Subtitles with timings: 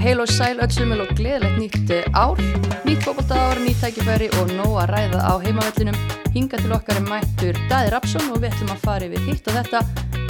[0.00, 2.38] heil og sæl öllsumil og gleðilegt nýtt eh, ár,
[2.86, 5.98] nýtt ár, nýtt tækifæri og nóg að ræða á heimavellinum.
[6.34, 9.56] Hinga til okkar er mættur Daði Rapsson og við ætlum að fara yfir hitt og
[9.58, 9.80] þetta,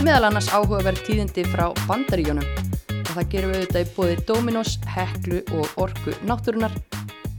[0.01, 2.47] meðal annars áhugaverð tíðindi frá bandaríjónum.
[3.01, 6.75] Og það gerum við auðvitað í bóði Dominos, Heklu og Orku Náttúrunar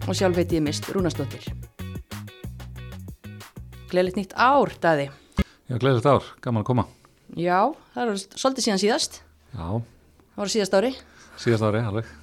[0.07, 1.47] og sjálf veit ég mist Rúnastóttir.
[3.91, 5.09] Gleðilegt nýtt ár, Daði.
[5.67, 6.87] Já, gleðilegt ár, gaman að koma.
[7.35, 7.59] Já,
[7.95, 9.21] það er svolítið síðan síðast.
[9.55, 9.67] Já,
[10.31, 10.91] Það var síðast ári.
[11.41, 12.17] síðast ári, alveg.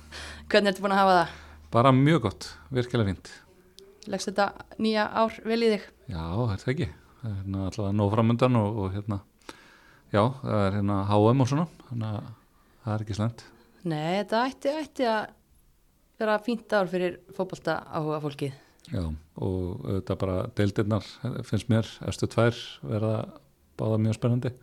[0.48, 1.32] Hvernig ertu búin að hafa það?
[1.74, 3.26] Bara mjög gott, virkilega fínt.
[4.08, 4.46] Leggst þetta
[4.80, 5.84] nýja ár vel í þig?
[6.08, 6.88] Já, það ekki.
[7.18, 9.18] Það er hérna allavega nóg framöndan og, og hérna,
[10.08, 12.32] já, það er hérna HM og svona, þannig að
[12.86, 13.46] það er ekki slemt.
[13.92, 15.20] Nei, þetta ætti, ætti að
[16.24, 18.58] vera fínt ár fyrir fótbolta áhuga fólkið.
[18.88, 19.04] Já,
[19.44, 23.16] og þetta bara deildirnar finnst mér, erstu tvær verða
[23.76, 24.56] báða mjög spennandi.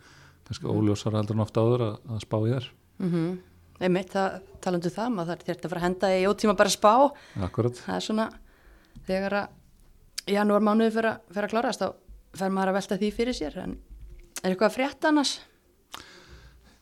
[0.50, 2.72] Kannski óljósar heldur en ofta áður að, að spá í þær.
[2.98, 3.36] Mm -hmm.
[3.76, 6.92] Einmitt, það, talandu það, maður þarf þér að fara að henda í ótíma bara spá.
[7.44, 7.80] Akkurat.
[7.84, 8.26] Það er svona,
[9.08, 13.36] þegar að janúar mánuði fyrir fyrir að klárast, þá fer maður að velta því fyrir
[13.36, 13.58] sér.
[13.66, 13.76] En
[14.42, 15.34] er eitthvað að frétta annars?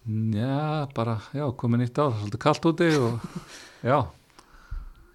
[0.05, 3.29] Já, bara, já, komið nýtt ár, svolítið kallt úti og
[3.91, 3.99] já,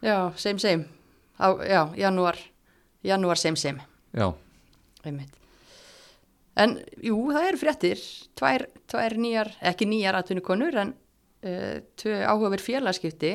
[0.01, 0.85] Já, same same.
[1.39, 2.37] Á, já, janúar,
[3.03, 3.83] janúar same same.
[4.15, 4.31] já,
[5.03, 5.35] Einmitt.
[6.59, 7.99] En jú, það eru fréttir,
[8.35, 10.93] tvær, tvær nýjar, ekki nýjar atvinnukonur, en
[11.43, 13.33] uh, tvö áhugaverð félagskipti,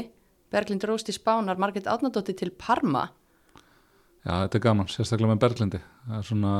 [0.54, 3.08] Berglind Rósti Spánar, Margret Átnadóttir til Parma.
[4.24, 5.80] Já, þetta er gaman, sérstaklega með Berglindi.
[6.16, 6.52] Er svona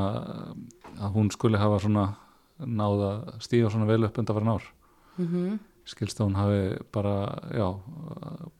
[1.00, 2.08] að hún skuli hafa svona
[2.60, 4.66] náða stíða svona vel upp undan farin ár.
[5.16, 5.58] Mm -hmm.
[5.84, 7.80] Skilst að hún hafi bara, já,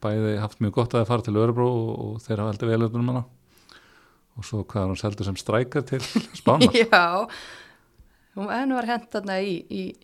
[0.01, 2.83] bæði haft mjög gott að það fara til Örebro og, og þeir hafa heldur vel
[2.83, 3.25] upp um hana.
[4.37, 6.01] Og svo hvað hún seldur sem strækar til
[6.35, 6.73] Spánar.
[6.93, 7.29] Já,
[8.35, 9.95] hún henni var hent þarna í, í,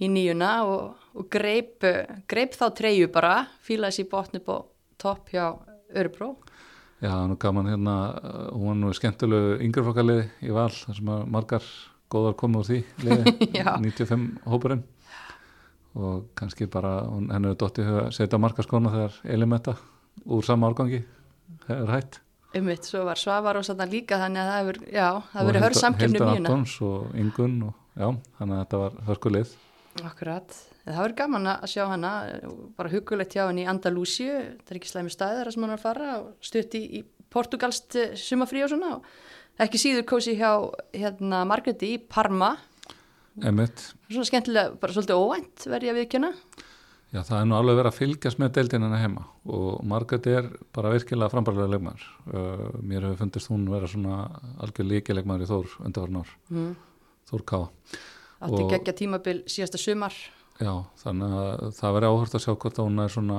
[0.00, 1.84] í nýjuna og, og greip,
[2.30, 4.56] greip þá treyju bara, fílaði sér botn upp á
[5.00, 5.44] topp hjá
[5.90, 6.34] Örebro.
[7.00, 11.64] Já, nú gaman hérna, uh, hún var nú skemmtilegu yngreflokkalið í val, þar sem margar
[12.12, 13.70] góðar komið úr því liði, Já.
[13.80, 14.82] 95 hópurinn
[15.98, 19.74] og kannski bara, henni hefur dottið huga að setja markaskona þegar Elimetta
[20.30, 21.00] úr sama árgangi
[21.66, 22.20] hefur hætt.
[22.60, 25.60] Ummitt, svo var Svavar og svona líka þannig að það hefur, já, það Og hefur
[25.64, 26.52] hörð Hilda- samkjöfni um Hilda nýjuna.
[26.52, 27.74] Antons og Ingun og
[28.04, 28.08] já,
[28.38, 29.56] þannig að þetta var hörkulið.
[30.06, 30.54] Akkurat,
[30.86, 32.12] það verður gaman að sjá hana,
[32.78, 35.80] bara hugulegt hjá henni í Andalúsíu, það er ekki slæmi staðir þar sem hann er
[35.80, 40.50] að fara og stutt í, portugalst eh, sumafrí og svona og ekki síður kósi hjá
[40.96, 42.56] hérna Margreti í Parma,
[43.46, 46.30] Emitt, svona skemmtilega, bara svolítið óvænt verði að viðkjöna.
[47.14, 50.48] já það er nú alveg verið að fylgjast með deildin hennar heima og Margaret er
[50.74, 52.02] bara virkilega frambarlega leikmar.
[52.26, 54.18] Uh, mér hefur fundist hún vera svona
[54.60, 56.74] algjör líkilegmar í Þór undarvarn ár, Mm.
[57.30, 57.60] Þór Ká.
[58.40, 60.14] Átti geggja tímabil síðasta sumar,
[60.60, 63.38] Já, þannig að það verið áhört að sjá hvort að hún er svona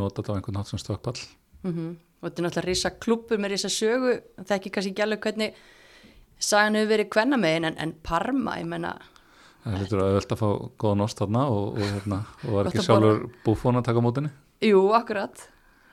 [0.00, 1.20] notað á einhvern hátt sem stökkpall.
[1.64, 5.20] mm og þetta er náttúrulega risa klúpur með risa sögu, það er ekki kannski alveg
[5.22, 5.52] hvernig
[6.42, 8.96] sagan hefur verið kvenna megin en, en Parma, ég menna,
[9.62, 10.48] Það lítur að auðvelt að fá
[10.82, 14.30] góðan ost þarna og, og, hérna, og var ekki að sjálfur búfón að taka mótinni.
[14.64, 15.44] jú, akkurat.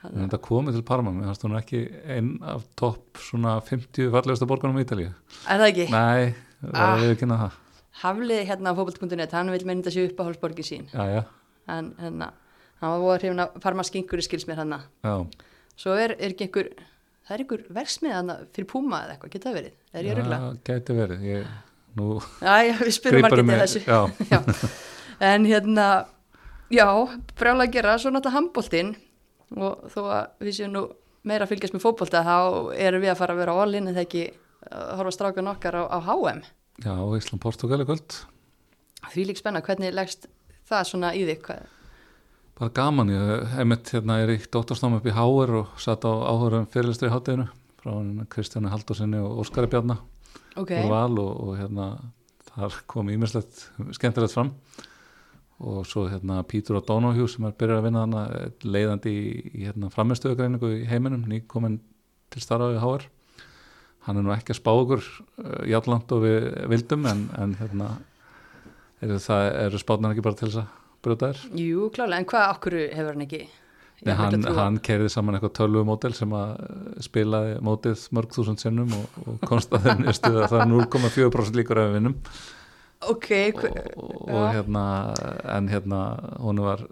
[0.06, 1.80] En þetta komið til Parma, mér fannst hún ekki
[2.16, 5.12] einn af topp svona 50 fallegustu borgunum í Ítalíu.
[5.50, 5.86] Er það ekki?
[5.94, 7.02] Nei, það Ah.
[7.04, 7.56] er ekki það.
[8.02, 11.22] Haflið hérna á fókbalt.net, hann vil meina þetta sé uppáhaldsborgi sín Já, já,
[11.72, 12.30] en hérna,
[12.82, 15.14] hann var voða hrifin að farma skinkur í skils mér hann já.
[15.76, 16.68] svo er, er ekki einhver
[17.26, 20.36] það er einhver verksmið hann fyrir Puma eða eitthvað, geta verið, er ég rugla?
[20.42, 21.24] Já, gæti verið.
[21.30, 21.48] Ég,
[21.96, 22.10] nú
[22.44, 23.98] Já, já, við spyrum margir til þessu já,
[24.34, 24.38] já.
[25.32, 25.88] en hérna
[26.72, 26.86] já,
[27.40, 28.92] brjála að gera svo náttúrulega handbóltinn
[29.56, 30.84] og þó að við séum nú
[31.26, 32.36] meira að fylgjast með fótbolta þá
[32.76, 34.24] erum við að fara að vera á allin en það ekki
[34.66, 36.44] horfa strákan okkar á, á HM
[36.84, 38.18] já, Ísland Portugal er kvöld.
[39.12, 40.28] því lík spenna, hvernig leggst
[40.68, 41.50] það svona í þig
[42.56, 46.64] Bara gaman, ég emitt hérna er í dóttarstofn upp í Háir og satt á áhörum
[46.72, 47.50] fyrirlistur í hátteginu
[47.82, 47.92] frá
[48.32, 50.00] Kristjáni Haldursinni og Óskari Bjarnar.
[50.56, 51.88] ok, úr val og, og hérna
[52.48, 54.54] þar kom ímislegt skemmtilegt fram
[55.60, 58.22] og svo hérna Pítur O'Donoghue sem er byrjað að vinna hana
[58.64, 61.78] leiðandi í, í hérna framistöðugreiningu í heiminum, nýkomin
[62.32, 63.06] til starfa við HR
[64.06, 67.92] hann er nú ekki að spá okkur uh, játland og við vildum en, en hérna
[69.02, 70.74] eru, það, eru spátnar ekki bara til þess að
[71.06, 73.46] brjóta þér jú klálega, en hvað okkur hefur hann ekki?
[74.06, 78.92] Nei, hann, hann kerði saman eitthvað tölvumódel sem að uh, spilaði mótið mörg þúsund sinnum
[78.96, 82.20] og, og komst að þeim stuð að það er 0,4% líkur við vinnum
[83.06, 83.30] ok,
[83.96, 84.52] og, og já.
[84.56, 84.84] hérna
[85.56, 86.00] en hérna
[86.40, 86.84] hún var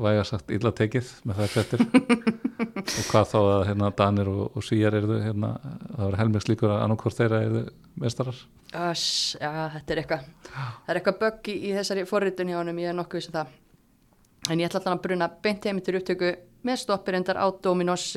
[0.00, 1.84] væga sagt illa tekið með það fettir
[2.60, 5.54] og hvað þá að hérna Danir og, og Svíjar eru hérna,
[5.96, 7.62] það var helmings líkur að annarkvort þeirra eru
[8.00, 12.78] mestarar Öss, já, þetta er eitthvað það er eitthvað bögg í, þessari forritun hjá honum,
[12.78, 13.56] ég er nokkuð sem það.
[14.48, 16.30] En ég ætla alltaf að bruna beint heim til upptöku
[16.66, 18.12] með stoppirindar á Dominos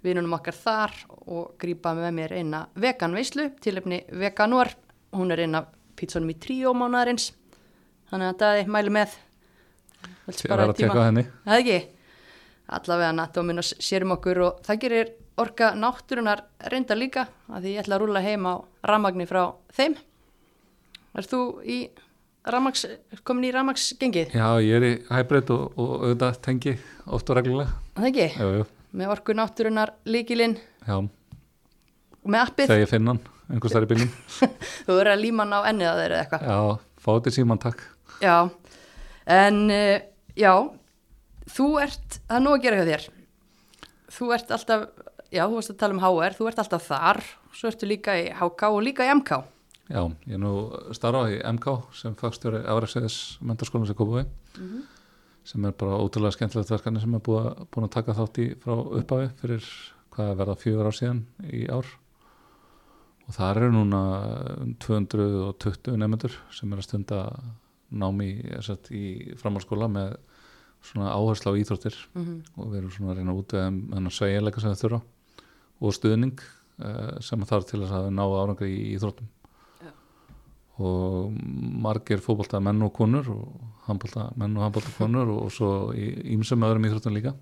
[0.00, 0.96] vinunum okkar þar
[1.28, 4.72] og grípa með mér eina veganveislu tilefni veganúar,
[5.12, 5.66] hún er eina
[6.00, 7.34] pítsunum í tríó mánaðarins.
[8.10, 9.16] Þannig að það mælu með.
[10.30, 11.26] Spara verð að teka henni.
[11.44, 11.78] Það ekki?
[12.70, 15.08] Allavega að Dominos sérum okkur og það gerir
[15.40, 18.54] orka náttúrunar reynda líka að því ég ætla að rúla heim á
[18.86, 19.42] ramagni frá
[19.74, 19.96] þeim.
[21.18, 21.78] Er þú í
[22.46, 22.84] ramags,
[23.26, 24.34] komin í ramagsgengið?
[24.36, 26.76] Já, ég er í hybrid og, og auðvitað tengi
[27.10, 28.28] oft og reglulega Það ekki?
[28.38, 28.68] Jú, jú,
[29.00, 30.56] Með orku náttúrunar líkilinn
[30.86, 32.70] já, og með appið.
[32.70, 33.20] þegar ég finn hann
[33.50, 34.12] einhvers þar í bílnum
[34.86, 36.46] Þú verður að líma hann á ennið að þeir eða eitthvað.
[36.46, 37.84] Já, fá þetta síman takk
[38.22, 38.36] Já,
[39.40, 39.96] en uh,
[40.38, 40.52] já,
[41.54, 43.06] þú ert, það er nú að gera hjá þér.
[44.10, 44.84] Þú ert alltaf,
[45.30, 47.22] já, þú varst að tala um HR, þú ert alltaf þar,
[47.54, 49.42] svo ertu líka í HK og líka í MK.
[49.90, 50.54] Já, ég er nú
[50.94, 54.26] starfa í MK sem fagstjóri Afræksæðis mentarskólan sem Kópaví
[55.50, 58.74] sem er bara ótrúlega skemmtilegt verkefni sem er búið búin að taka þátt í frá
[58.76, 59.66] upphafi fyrir
[60.14, 61.88] hvað verða fjögur ár síðan í ár
[63.26, 64.02] og það eru núna
[64.60, 67.20] um 220 nefnendur sem er að stunda
[67.90, 68.60] námi í,
[68.94, 69.04] í
[69.40, 70.14] framhalskóla með
[70.84, 74.62] svona áherslu á íþróttir Mm og við erum svona að reyna út við þennan sveigjanleika
[74.62, 75.00] sem þau þurfa
[75.80, 76.40] og stuðning
[76.84, 79.28] uh, sem þarf til þess að ná árangri í íþróttum
[79.84, 79.92] Já.
[80.80, 81.30] og
[81.86, 86.64] margir fótbolta menn og konur og handbolta menn og handbolta konur og svo í ímsum
[86.66, 87.36] öðrum íþróttum líka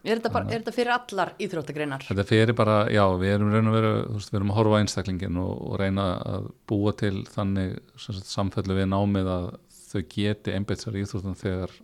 [0.00, 2.04] Er þetta, bara, er þetta fyrir allar íþróttagreinar?
[2.08, 4.72] þetta fyrir bara, já, við erum raun og veru þú veist, við erum að horfa
[4.72, 9.48] á einstaklingin og, og reyna að búa til þannig sagt, samfellu við námið að
[9.90, 11.74] þau geti einbeitt sér í íþróttum þegar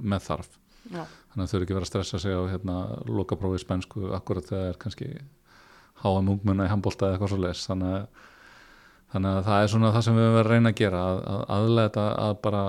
[0.00, 0.50] með þarf.
[0.92, 2.74] Já, þannig að þau eru ekki verið að stressa sig á hérna,
[3.08, 5.08] lokaprófi spænsku akkurat þegar er kannski
[6.04, 8.28] háa múngmenna í handbólta eða eitthvað svo leis þannig, að-
[9.14, 11.18] þannig að það er svona það sem við höfum verið að reyna að gera að,
[11.24, 12.62] að aðlega þetta að bara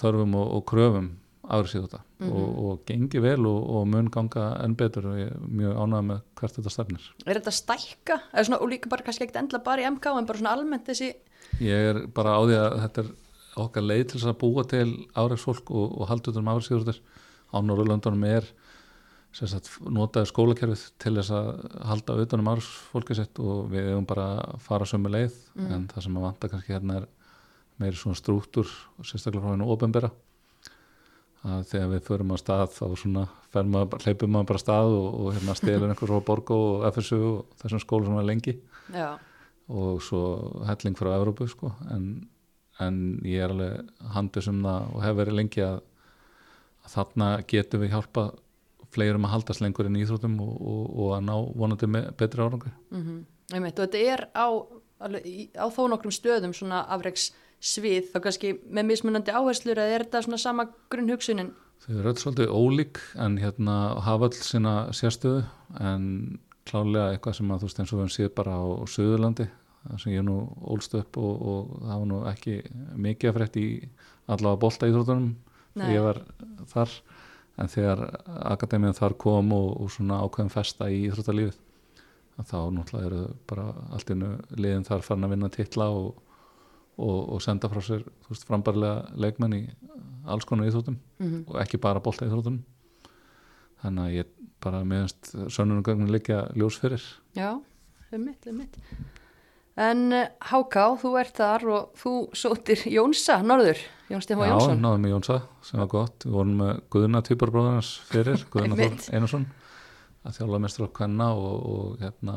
[0.00, 1.08] þörfum og, og kröfum
[1.50, 2.00] árið þetta.
[2.20, 2.30] Mhm.
[2.36, 5.08] og, og gengi vel og, og mun ganga enn betur.
[5.10, 7.08] Og ég er mjög ánægð með hvert þetta stefnir.
[7.26, 8.18] Er þetta stækka?
[8.34, 10.86] Eða svona, og líka bara kannski ekkert endla bara í MK en bara svona almennt
[10.86, 11.08] þessi
[11.64, 13.10] ég er bara á því að þetta er
[13.66, 14.86] okkar leið til þess að búa til
[15.18, 17.00] áreiksfólk og, og halda utan um áreiksíðurður
[17.50, 18.48] á Norðurlöndunum er
[19.36, 21.50] sagt, notaði skólakerfið til þess að
[21.90, 25.36] halda utan um áreiksfólki sitt og við hefum bara að fara sömu leið.
[25.54, 25.70] Mm.
[25.76, 27.08] en það sem að vanta kannski hérna er
[27.80, 28.68] meiri svona strúktur
[28.98, 30.10] og sérstaklega frá hennu ofinbera
[31.40, 33.24] að þegar við förum á stað þá svona
[33.64, 37.54] maður, hleypum maður bara stað og, og hérna stelur einhver frá Borgó og FSU og
[37.62, 38.58] þessum skóla sem var lengi.
[38.92, 39.14] Já,
[39.70, 40.20] og svo
[40.66, 41.72] helling frá Evrópu sko.
[41.94, 42.28] En,
[42.80, 45.80] en ég er alveg handis um það og hef verið lengi að,
[46.84, 48.26] að þarna getum við hjálpa
[48.90, 52.72] fleirum að haldast lengur inn í íþróttum og, og, og að ná vonandi betri árangri
[52.90, 54.46] mm og þetta er á,
[55.02, 55.24] alveg,
[55.58, 60.22] á þó nokkrum stöðum svona afreiks svið, þá kannski með mismunandi áherslur eða er þetta
[60.22, 61.50] svona sama grunnhugsunin?
[61.80, 65.44] þau eru öll svolítið ólík en hérna hafa öll sína sérstöðu
[65.80, 66.38] en
[66.68, 69.46] klálega eitthvað sem að þú veist eins og við séð bara á Suðurlandi
[69.98, 70.36] sem ég nú
[70.70, 72.56] ólst upp og, og það var nú ekki
[73.00, 73.66] mikið að frétt í
[74.30, 75.84] allavega bolta íþróttunum Nei.
[75.84, 76.22] þegar ég var
[76.70, 76.94] þar
[77.60, 78.02] en þegar
[78.54, 81.58] akademiðan þar kom og, og svona ákveðum festa í íþróttalífið
[82.40, 86.20] að þá náttúrulega eru bara allt innu liðin þar farin að vinna titla og,
[86.96, 89.62] og, og senda frá sér veist frambarlega leikmenn í
[90.30, 92.62] alls konar íþróttum Mm og ekki bara bolta íþróttunum
[93.80, 97.02] þannig að ég bara meðanst sönnunugögnin liggja ljós fyrir
[97.36, 97.56] Já,
[98.12, 98.76] einmitt, einmitt.
[99.80, 104.82] En uh, Háká, þú ert þar og þú sótir Jónsa, Norður, Jón Stefán Já, Jónsson.
[104.84, 109.06] náðum við Jónsa sem var gott við vorum með Guðna týparbróðarnas fyrir Einmitt.
[109.06, 109.46] Þór Einarsson
[110.20, 112.34] að þjála mestur á kvenna og, og hérna,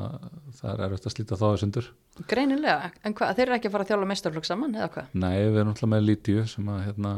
[0.55, 1.89] það er erfitt að slíta þá að sundur
[2.29, 5.09] Greinilega, en hvað, þeir eru ekki að fara að þjála mestarflokk saman eða hvað?
[5.19, 7.11] Nei, við erum alltaf með Lítiu sem að, hérna,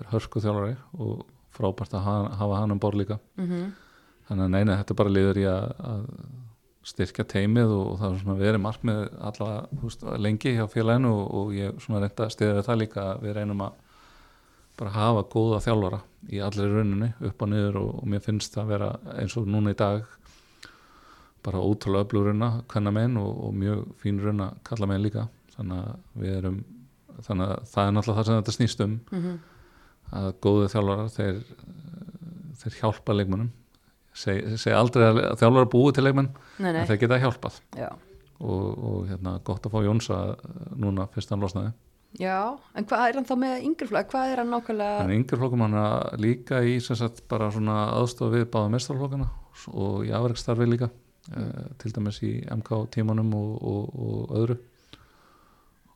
[0.00, 1.22] er hörku þjálfari og
[1.54, 3.70] frábært að hafa, hafa hann um borð líka Mm
[4.30, 6.02] þannig að neina, þetta bara liður í að, að
[6.86, 11.52] styrkja teimið og, og það er svona verið markmið allavega lengi hjá félaginu og, og
[11.56, 13.74] ég svona reynda að stiða við það líka að við reynum að
[14.80, 16.00] bara hafa góða þjálfara
[16.32, 18.88] í allir rauninni upp og niður og, og mér finnst það að vera
[19.20, 20.08] eins og núna í dag
[21.44, 26.24] bara ótrúlega öfluguruna hvenna megin og, og mjög fín rauna kalla megin líka þannig að
[26.24, 26.58] við erum
[27.20, 29.38] þannig að það er náttúrulega það sem þetta snýst um -hmm.
[30.20, 31.42] að góðu þjálfarar þeir,
[32.62, 33.50] þeir hjálpa leikmönnum
[34.20, 37.90] seg, seg aldrei að þjálfarar búi til leikmenn Nei, nei, en þeir geta hjálpað já.
[38.40, 40.20] og, og hérna, gott að fá Jónsa
[40.76, 41.72] núna fyrst hann losnaði
[42.18, 44.08] Já, en hvað er hann þá með yngri flokk?
[44.10, 45.02] Hvað er hann nákvæmlega?
[45.04, 49.28] en yngir flokkum hann að líka í sagt bara svona aðstofa við báða mestarflokkana
[49.70, 50.88] og í afreikstarfi líka
[51.30, 51.76] mm.
[51.78, 54.58] til dæmis í MK tímanum og, og, og öðru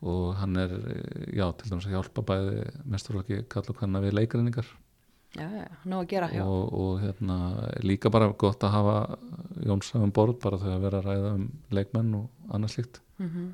[0.05, 4.15] og hann er eh, já, til dæmis að hjálpa bæði mestarflokki kall og kanna við
[4.19, 4.71] leikreiningar
[5.35, 7.37] já, já, nú að gera hjá og, og hérna,
[7.83, 8.97] líka bara gott að hafa
[9.65, 13.01] Jónsafum borð bara þegar að vera að ræða um leikmenn og annað slíkt.
[13.19, 13.53] Mm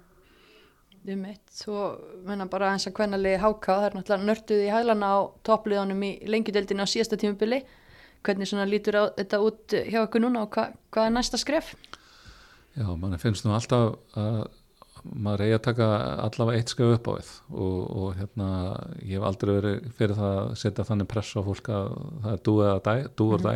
[1.09, 1.85] um eitt svo
[2.27, 6.11] menna bara eins að hvernali háká það er náttúrulega nörtuð í hælana á toppliðanum í
[6.29, 7.63] lengjudeldinu á síðasta tímubili
[8.21, 11.73] hvernig svona lítur á, þetta út hjá ykkur núna og hva, hvað er næsta skref?
[12.77, 14.43] Já, mann finnst nú alltaf að
[15.03, 15.87] maður eigi að taka
[16.27, 18.49] allavega eitt skau upp á við og, og hérna
[19.01, 21.89] ég hef aldrei verið fyrir það að setja þannig press á fólk að
[22.21, 23.53] það er dúið að dæ, dúur dæ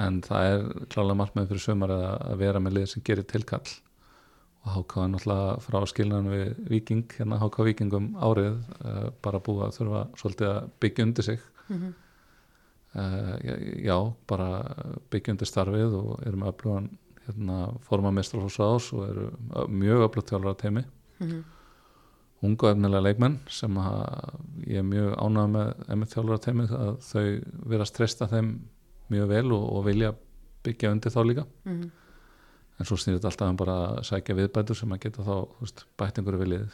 [0.00, 3.66] en það er klálega margmæð fyrir sömur að, að vera með lið sem gerir tilkall.
[4.62, 9.64] Og HK er náttúrulega frá skilnaðan við Viking, hérna HK Vikingum árið uh, bara búið
[9.66, 11.46] að þurfa svolítið að byggja undir sig.
[11.66, 11.94] Mm -hmm.
[12.94, 13.34] uh,
[13.82, 13.96] já,
[14.30, 14.48] bara
[15.10, 16.90] byggja undir starfið og erum öflugan
[17.26, 19.30] hérna, forma mestrarhús ás og eru
[19.68, 20.84] mjög öflugt þjálfara teimi
[21.22, 21.42] Mm -hmm.
[22.42, 23.74] unga efnilega leikmenn sem
[24.66, 28.48] ég er mjög ánægð með emið þjálfara teimi að þau vera að stresta þeim
[29.10, 30.14] mjög vel og, og vilja
[30.64, 31.44] byggja undir þá líka.
[31.64, 31.90] Mm -hmm.
[32.78, 35.86] en svo snýr þetta alltaf um bara að sækja viðbætur sem að geta þá veist,
[35.98, 36.70] bætt einhverju viljið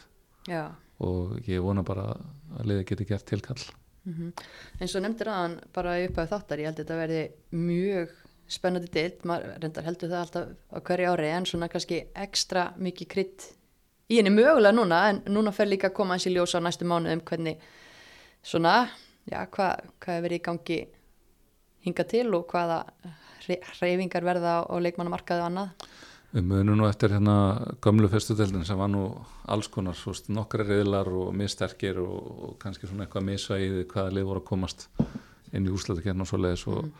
[0.47, 0.71] Já.
[0.99, 2.15] Og ég vona bara
[2.57, 3.63] að liðið geti gert tilkall.
[4.05, 4.31] Mm
[4.79, 8.09] eins og nefndir aðan bara í upphæðu þáttar ég held að þetta verði mjög
[8.49, 13.11] spennandi deilt, maður reyndar heldur það alltaf á hverju ári en svona kannski ekstra mikið
[13.13, 13.47] krydd
[14.09, 16.87] í henni mögulega núna en núna fer líka að koma eins í ljós á næstu
[16.89, 17.61] mánuðum hvernig
[18.41, 18.89] svona,
[19.29, 20.79] já, hvað hva er verið í gangi
[21.85, 22.83] hinga til og hvaða
[23.45, 25.89] hreyfingar verða á leikmannamarkaðu og annað.
[26.29, 27.35] Við munum nú eftir hérna
[27.81, 29.07] gömlu fyrstudeldin sem var nú
[29.49, 34.13] alls konar svo veist, nokkra reyðlar og misterkir og, og kannski svona eitthvað misvæði hvaða
[34.13, 34.85] lið voru að komast
[35.53, 36.91] inn í úslættakern og svo leiðis og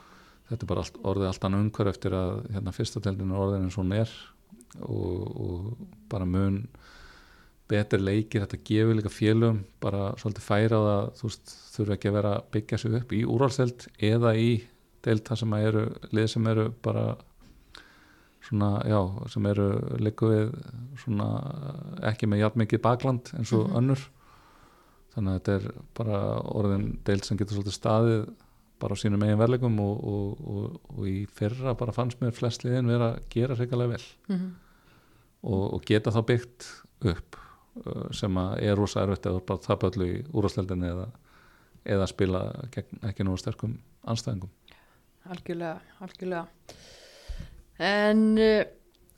[0.50, 3.78] þetta er bara allt, orðið allt annað umhver eftir að hérna fyrstudeldin er orðin eins
[3.78, 4.14] og hún er
[4.82, 6.64] og, og bara mun
[7.70, 12.10] betri leikir, þetta gefur líka félum bara svolítið færa á það þú veist, þurfa ekki
[12.10, 14.48] að vera að byggja sig upp í úrvalsdeild eða í
[15.06, 15.84] deild það sem að eru,
[16.18, 17.04] lið sem eru bara
[18.50, 19.68] svona, já, sem eru
[20.02, 20.54] líku við
[21.04, 21.28] svona
[22.10, 23.78] ekki með jafn mikið bakland eins og Mhm.
[23.84, 24.06] önnur
[25.14, 28.30] þannig að þetta er bara orðin deild sem getur svolítið staðið
[28.80, 32.66] bara á sínum eigin verlegum og, og, og, og í fyrra bara fannst mér flest
[32.66, 34.52] liðin vera að gera hreikalega vel mm -hmm.
[35.42, 36.70] og, og geta þá byggt
[37.14, 37.40] upp
[38.16, 41.08] sem að er rosa erfitt eða bara tapa öllu í úrvarsleldinni eða,
[41.86, 42.42] eða spila
[42.74, 44.50] gegn ekki nú sterkum anstæðingum
[45.30, 46.48] algjörlega, algjörlega
[47.80, 48.64] en uh,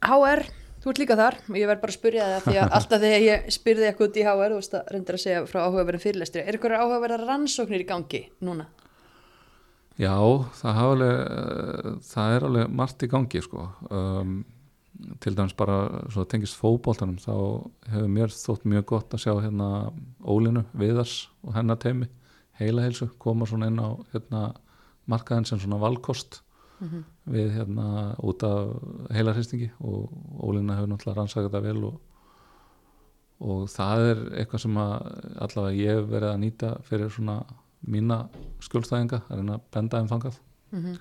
[0.01, 0.43] HR
[0.81, 3.49] þú ert líka þar, ég verð bara að spyrja það því að alltaf þegar ég
[3.55, 6.57] spyrði eitthvað út í HR þú veist að reyndir að segja frá áhugaverðin fyrirlestri er
[6.57, 8.67] eitthvað áhugaverðar rannsóknir í gangi núna?
[9.99, 10.15] Já,
[10.61, 13.67] það, alveg, eh, það er alveg margt í gangi sko.
[13.89, 14.41] um,
[15.19, 17.33] til dæmis bara svo tengist fótboltanum þá
[17.89, 22.07] hefur mér þótt mjög gott að sjá hérna Ólinu Viðars og hennar teimi
[22.59, 24.53] heila heilsu koma svona inn á hérna,
[25.09, 26.41] markaðin sem svona valkost
[26.81, 27.03] Mm -hmm.
[27.33, 28.81] við hérna út af
[29.13, 30.09] heila hristingi og
[30.41, 32.01] Ólina hefur náttúrulega rannsakað það vel og,
[33.39, 34.93] og það er eitthvað sem að
[35.45, 37.45] allavega ég hef verið að nýta fyrir svona
[37.87, 38.23] mína
[38.65, 40.41] skjólstæðinga að reyna að benda þeim þangað.
[40.71, 40.99] Mm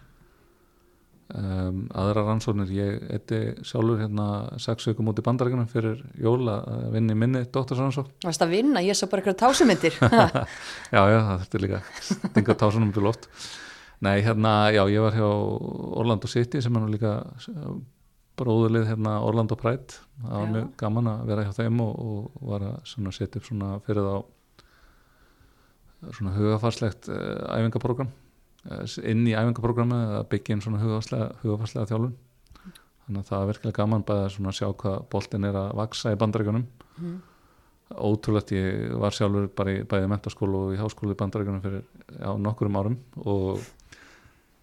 [1.37, 4.27] um, aðra rannsóknir ég eitti sjálfur hérna
[4.63, 8.13] sex vikum út í bandarækjunum fyrir jól að vinna í minni doktorsrannsókn.
[8.27, 9.97] Varst að vinna, ég sá bara eitthvað tásumindir.
[10.95, 13.31] Já já það þurfti líka stinga tásunum til loft.
[14.01, 15.29] Nei hérna já ég var hjá
[16.01, 17.19] Orlando City sem er nú líka
[18.41, 20.01] bróðulið hérna Orlando Pride.
[20.25, 23.75] Það var mjög gaman að vera hjá þeim og, og var að setja upp svona
[23.85, 24.15] fyrir þá
[26.09, 32.15] svona hugafarslegt uh, æfingaprogram uh, inn í æfingaprogrammi að byggja inn svona hugafarslega, þjálfun.
[33.07, 36.19] Þannig að það er virkilega gaman að svona sjá hvað boltin er að vaksa í
[36.21, 36.67] bandaríkunum
[37.01, 37.17] mm.
[38.07, 42.31] ótrúlegt ég var sjálfur bara í bæði mentaskólu og í háskólu í bandaríkunum fyrir já,
[42.39, 43.65] nokkurum árum og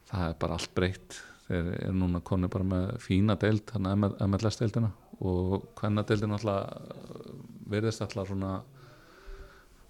[0.07, 1.19] það er bara allt breytt.
[1.47, 4.89] Þeir eru núna konu bara með fína deild þannig að MLS deildina
[5.27, 7.37] og hvenna deildina alltaf
[7.71, 8.57] verðist alltaf svona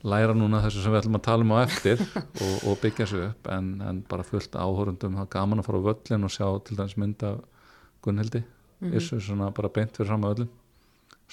[0.04, 2.02] læra núna þessu sem við ætlum að tala um á eftir
[2.44, 5.82] og, og byggja sig upp en, en bara fullt áhórundum það er gaman að fara
[5.82, 7.40] á völlin og sjá til dæmis mynd af
[8.06, 8.44] Gunnhildi.
[8.80, 8.94] Mhm.
[8.94, 10.50] Yrsu svona bara beint fyrir fram að öllum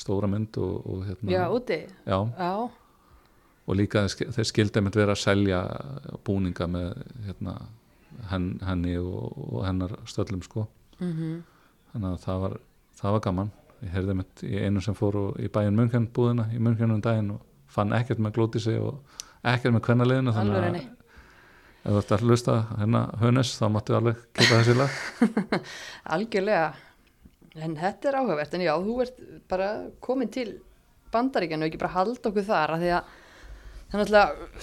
[0.00, 1.76] stóra mynd og, og hérna Já, úti.
[2.08, 2.70] Já, Já,
[3.66, 5.60] og líka þeir sk- þeir skildi einmitt vera að selja
[6.26, 6.88] búninga með
[7.26, 7.54] hérna,
[8.32, 10.66] henn, henni og, og hennar stöllum sko.
[11.00, 11.42] Mm
[11.94, 12.54] þannig að það var,
[12.98, 13.50] það var gaman.
[13.84, 17.28] Ég heyrði einmitt í einu sem fór í bæinn München búðina í München um daginn
[17.36, 17.44] og
[17.74, 20.78] fann ekkert með glótisi og ekkert með kvennaliðinu þannig að
[21.84, 25.00] ef þú ert að hlusta hérna Hönes þá máttu alveg kipa þessi lag.
[26.16, 26.68] Algjörlega.
[27.54, 29.18] En þetta er áhugavert, en já, þú ert
[29.50, 29.68] bara
[30.02, 30.48] komin til
[31.14, 33.10] bandaríkjanu og ekki bara halda okkur þar af því að
[33.90, 34.62] það er náttúrulega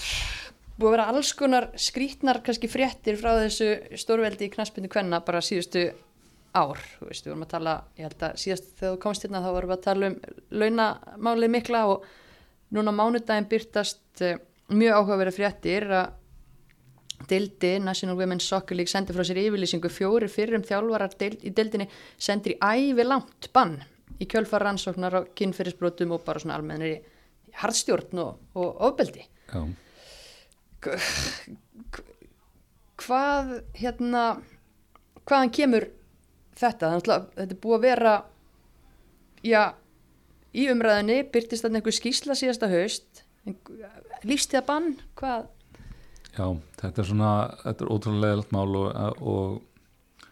[0.72, 3.70] búið að vera alls konar skrítnar kannski fréttir frá þessu
[4.02, 5.86] stórveldi í knaspinu kvenna bara síðustu
[6.52, 9.40] ár, þú veist, við vorum að tala ég held að síðast þegar þú komst hérna
[9.44, 10.18] þá vorum við að tala um
[10.62, 12.10] launamálið mikla og
[12.72, 14.36] núna mánudaginn byrtast uh,
[14.72, 16.18] mjög áhugaverið fréttir að
[17.28, 21.86] Dildi, National Women's Soccer League sendir frá sér yfirlýsingu fjóri fyrrum þjálfarar deild, í dildinni
[22.18, 22.58] sendir í
[22.90, 23.76] ævi langt bann
[24.18, 26.98] í kjölfar rannsóknar á kynferðisbrotum og bara svona almennir í
[27.62, 29.22] hardstjórn og, og ofbeldi.
[29.52, 29.60] Já,
[33.02, 34.24] hvað hérna
[35.28, 35.88] hvaðan kemur
[36.58, 36.96] þetta?
[36.98, 38.14] Þetta er búið að vera
[39.46, 39.62] já
[40.52, 43.24] í umræðinni byrtist þarna einhver skýsla síðasta haust.
[44.28, 45.48] Lífstíða bann hvað?
[46.32, 46.46] Já,
[46.80, 47.32] þetta er svona
[47.64, 50.28] þetta er ótrúlega leðilt mál og, og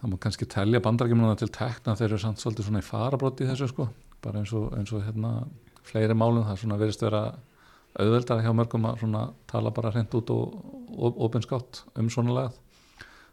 [0.00, 3.70] það má kannski telja bandarækjumuna til tekna þeir eru samt svolítið svona í farabróti þessu
[3.72, 3.88] sko.
[4.22, 5.32] Bara eins og, eins og hérna
[5.88, 7.24] fleiri málum það er svona verist vera
[7.98, 10.58] auðveldara hjá mörgum að svona tala bara hreint út og,
[11.26, 12.58] opinskátt um svona lagað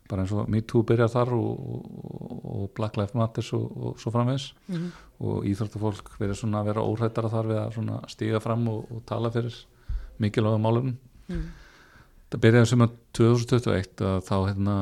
[0.10, 4.12] bara eins og MeToo byrjar þar og, og, og Black Lives Matter og, og svo
[4.12, 4.92] framvegs mm -hmm.
[5.20, 9.56] og íþróttufólk verður svona að vera óhrættara þar við að stíga fram og tala fyrir
[10.20, 10.98] mikilvæga málum
[11.28, 11.44] mm.
[12.32, 14.76] það byrjaði sem að 2021 að þá hérna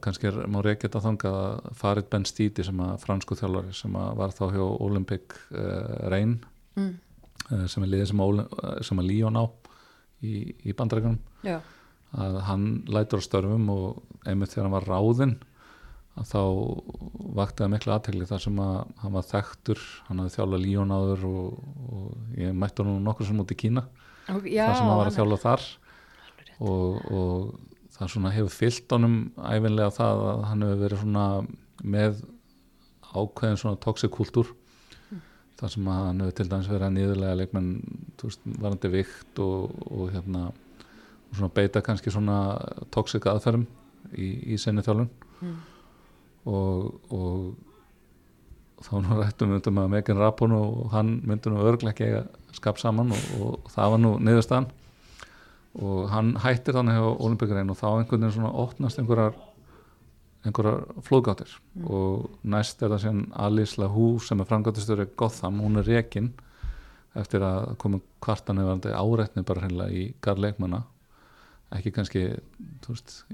[0.00, 3.96] kannski er, má reykja þetta þangað að Farid Ben Stidi sem að fransku þjálfari sem
[3.96, 6.40] að var þá hjá Olympic uh, Reyn
[6.76, 6.98] Mm.
[7.52, 9.44] uh, sem er liðið sem, eh, sem að Líón á
[10.20, 11.16] í, í bandarækjunum
[11.46, 11.56] já,
[12.16, 15.36] að hann lætur á störfum og einmitt þegar hann var ráðinn
[16.16, 16.42] að þá
[17.36, 21.24] vakti það miklu aðtegli þar sem að hann var þekktur hann hafði þjálfað Líón áður
[21.28, 21.58] og,
[21.92, 23.84] og ég mætti hann nokkur sem út í Kína
[24.32, 25.66] og, já þar sem hann var að þjálfa þar.
[26.56, 31.26] Og, og það svona hefur fyllt honum æfinlega það að hann hefur verið svona
[31.84, 32.22] með
[33.16, 34.52] ákveðin svona toxic kultúr
[35.60, 37.70] þar sem hann hefur til dæmis verið að niðurlega leikmenn
[38.56, 40.48] varandi vikt og, og hérna
[41.34, 42.56] svona beita kannski svona
[42.94, 43.66] toxic aðferðum
[44.14, 45.10] í, í sinni þjálfun.
[45.42, 45.56] Mm.
[46.46, 51.92] og, og þá nú rættum við um að Megan Rapon og hann myndi nú örglega
[51.92, 52.22] ekki eiga
[52.56, 54.70] skap saman og, og það var nú niðurstaðan.
[55.76, 59.36] Og hann hættir þannig hjá Olimpíkarein og þá einhvern veginn svona opnast einhverjar
[60.46, 61.90] einhverjar flóðgáttir Mm.
[61.92, 66.32] og næst er það síðan Alice Lahu sem er framgáttistöru Gotham, hún er rekin
[67.14, 70.84] eftir að koma kvartan eða áreitni bara hreinlega í garleikmanna
[71.74, 72.20] ekki kannski
[72.86, 73.24] veist,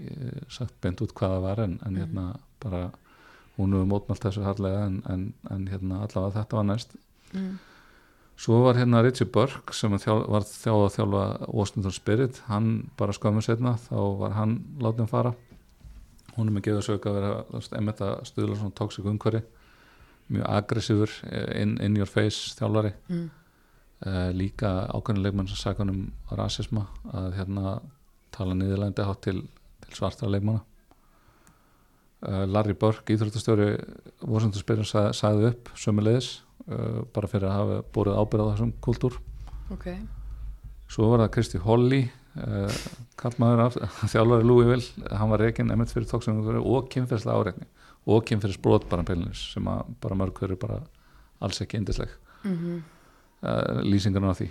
[0.48, 2.00] sagt beint út hvað það var en, en Mhm.
[2.00, 2.92] hérna bara
[3.58, 6.96] hún hefur mótmælt þessu harlega en, en, en hérna allavega þetta var næst
[7.34, 7.58] mm.
[8.42, 13.12] Svo var hérna Richie Burke sem þjál, var þjá að þjálfa Washington Spirit, hann bara
[13.12, 15.34] skömmu setna, þá var hann látið fara
[16.38, 17.32] hún er með geða sög að vera
[17.76, 19.42] einmitt að stuðla svona toxic umhverfi
[20.32, 21.12] mjög aggressífur
[21.60, 23.30] in, in your face þjálfari Mm.
[24.06, 27.80] uh, líka ákveðin leikmann sem sagði hann um rasisma að hérna
[28.34, 29.42] tala niðurlændi hátt til,
[29.84, 30.62] til svartra leikmanna.
[32.22, 33.72] Uh, Larry Burke, íþróttastjóri
[34.54, 36.36] Spirit sag, sagði upp sömulegis
[36.70, 39.16] uh, bara fyrir að hafa búið ábyrð á þessum kultúr
[39.74, 39.88] ok,
[40.86, 42.04] svo var það Kristi Holly
[42.38, 42.78] uh,
[43.18, 43.80] kallmaður af
[44.14, 47.66] þjálfari Louisville, hann var reikinn emitt fyrir tóksum og kynferðslega áreikni
[48.06, 50.78] og kynferðsbrot bara peilinis sem að bara mörg eru bara
[51.42, 52.14] alls ekki indisleg
[52.46, 52.82] mm
[53.42, 54.50] uh, lýsingarna á því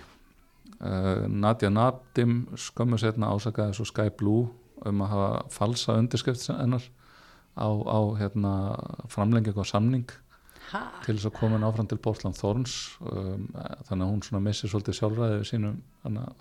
[0.82, 4.50] uh, Nadia Nadim skömmu setna ásakaði svo Sky Blue
[4.86, 6.84] um að hafa falsa undirskrift hennar
[7.54, 8.52] á, á hérna,
[9.12, 10.12] framlengi eitthvað samning
[10.72, 12.76] ha, til þess að koma henni áfram til Portland Thorns.
[13.04, 13.48] Um,
[13.88, 15.80] þannig að hún svona missir svolítið sjálfræði við sínum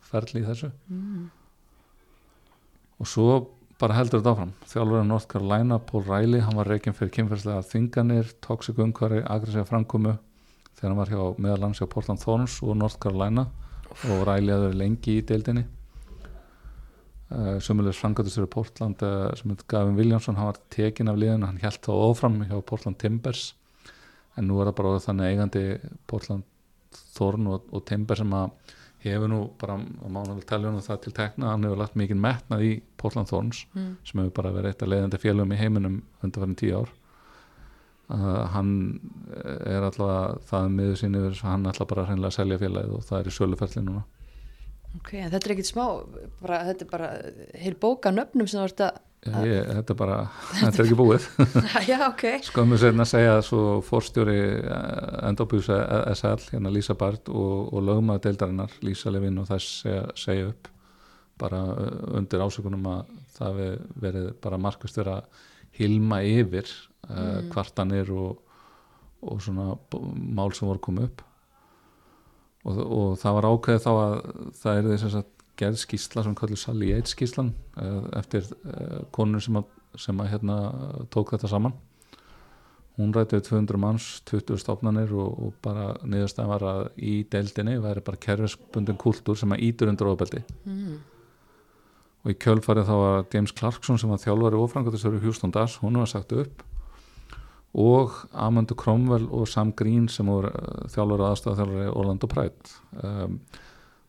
[0.07, 0.71] ferli í þessu.
[0.89, 1.29] Mm.
[3.01, 3.27] og svo
[3.81, 4.51] bara heldur þetta áfram.
[4.69, 10.17] Þjálfurinn North Carolina, Paul Riley hann var reikinn fyrir kynferðslega þinganir toxic umhverfi, aggressíva framkomu
[10.77, 13.47] þegar hann var hjá meðalans hjá Portland Thorns og North Carolina
[13.91, 15.63] og verið lengi í deildinni.
[17.31, 21.47] Uh, sömulegis frangatustur í Portland uh, sem heit Gavin Williamson, hann var tekin af liðinu
[21.47, 23.53] hann held þá áfram hjá Portland Timbers.
[24.35, 25.63] En nú er það bara þannig eigandi
[26.11, 26.43] Portland
[27.15, 28.51] Thorn og, og Timbers sem að
[29.01, 32.19] hefur nú bara, að mána vel telja hann það til tekna, hann hefur lagt mikið
[32.21, 33.95] metnað í Portland Thorns Mm.
[34.05, 36.91] sem hefur bara verið eitt af leiðandi félögum í heiminum undanfærin tíu ár
[38.11, 38.73] uh, hann
[39.41, 43.05] er allavega það miður sín yfir hann er allavega bara hreinlega að selja félagið og
[43.07, 44.03] það er í söluferli núna.
[44.99, 45.85] Ok, en þetta er ekkit smá
[46.41, 47.09] bara, þetta er bara
[47.61, 50.15] heil bóka nöfnum sem þú ert að Já, ég, þetta er bara,
[50.57, 51.25] þetta er ekki búið.
[51.91, 54.37] Já, ok, skömmu sérna að segja að svo fórstjóri
[55.27, 60.49] Endobjús SL hérna Lísa Bart og, og lögmaður deildarinnar Lísa Levin og þess segja, segja
[60.49, 60.71] upp
[61.41, 61.61] bara
[62.17, 63.61] undir ásökunum að það
[64.01, 66.69] verið bara markvist verið að hilma yfir
[67.09, 68.39] uh, kvartanir og,
[69.21, 71.27] og svona mál sem voru komið upp.
[72.61, 74.17] Og, og það var ákveðið þá að
[74.61, 75.29] það er þess að
[75.61, 80.35] gerð skísla sem kallar Sally Yates skíslan uh, eftir uh, konur sem að, sem að
[80.35, 80.57] hérna
[81.13, 81.77] tók þetta saman.
[82.99, 88.03] Hún rætti 200 manns, 20 stofnanir og, og bara niðurstæðan var að í deildinni væri
[88.05, 90.43] bara kerfisbundin kultúr sem að ítur undir ofbeldi.
[90.67, 90.99] Mm.
[92.21, 96.09] Og í kjölfarið þá var James Clarkson sem var þjálfari ofrangatistöru Houston Dash, hún var
[96.09, 96.61] sagt upp.
[97.71, 102.73] Og Amandu Cromwell og Sam Green sem voru uh, þjálfari aðstæðarþjálfari Orlando Pride.
[103.01, 103.39] Um,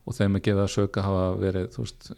[0.02, 1.76] og þeim er gefið að söka hafa verið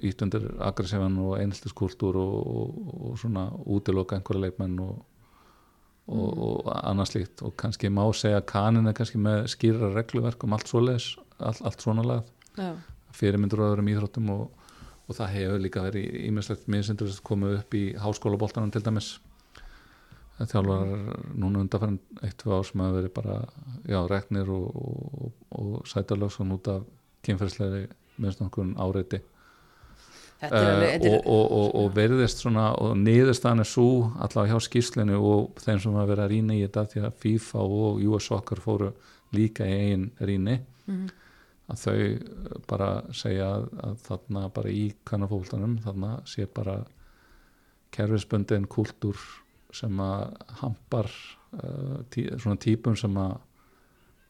[0.08, 5.02] ítundir aggressívan og einheltiskultúr og, og, og svona útiloka einhverja leikmenn og,
[6.08, 7.44] og, og annað slíkt.
[7.44, 11.84] Og kannski má segja kanin er kannski með skýra regluverk um allt svoleiðis allt, allt
[11.84, 12.22] svona
[12.54, 12.72] Já,
[13.14, 14.63] fyrirmyndur á öðrum íþróttum og,
[15.04, 19.14] og það hefur líka verið ímestlegt miðsendur sem komið upp í háskólaboltanum til dæmis.
[20.34, 20.88] Þjálfar
[21.38, 23.36] núna undanfærin eitt, tvö ár sem hafa verið bara
[23.86, 26.82] já, reknir og, og, og sætalögsun út af
[27.24, 27.84] kynferðslegri
[28.18, 29.20] minnstokkurinn áreiti.
[30.42, 33.88] Þetta er alveg uh, og, og, verðist svona og niðurstaðan er svo
[34.18, 37.66] allavega hjá skýslinu og þeim sem hafa verið að rýna í þetta því að FIFA
[37.78, 38.90] og US Soccer fóru
[39.34, 40.58] líka í einn rýni.
[40.88, 41.12] Mhm.
[41.72, 41.98] Að þau
[42.68, 46.82] bara segja að, þarna bara í kannafóltanum þarna sé bara
[47.94, 49.18] kerfisbundin kultúr
[49.74, 51.08] sem að hampar
[51.56, 53.36] uh, tí, svona típum sem að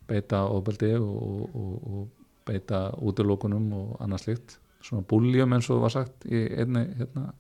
[0.09, 4.59] beita ofbeldi og, og, og beita útilókunum og annað slíkt.
[4.85, 7.31] Svona búljum eins og var sagt í einni hérna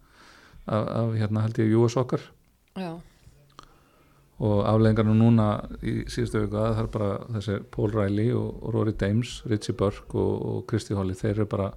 [0.64, 2.22] af, af hérna held ég Soccer.
[2.74, 2.96] Já,
[4.42, 5.44] og afleggingarnir núna
[5.83, 10.18] í síðustu viku að það er bara þessi Paul Riley og, Rory Dames, Richie Burke
[10.18, 11.68] og, og Kristi Holly, þeir eru bara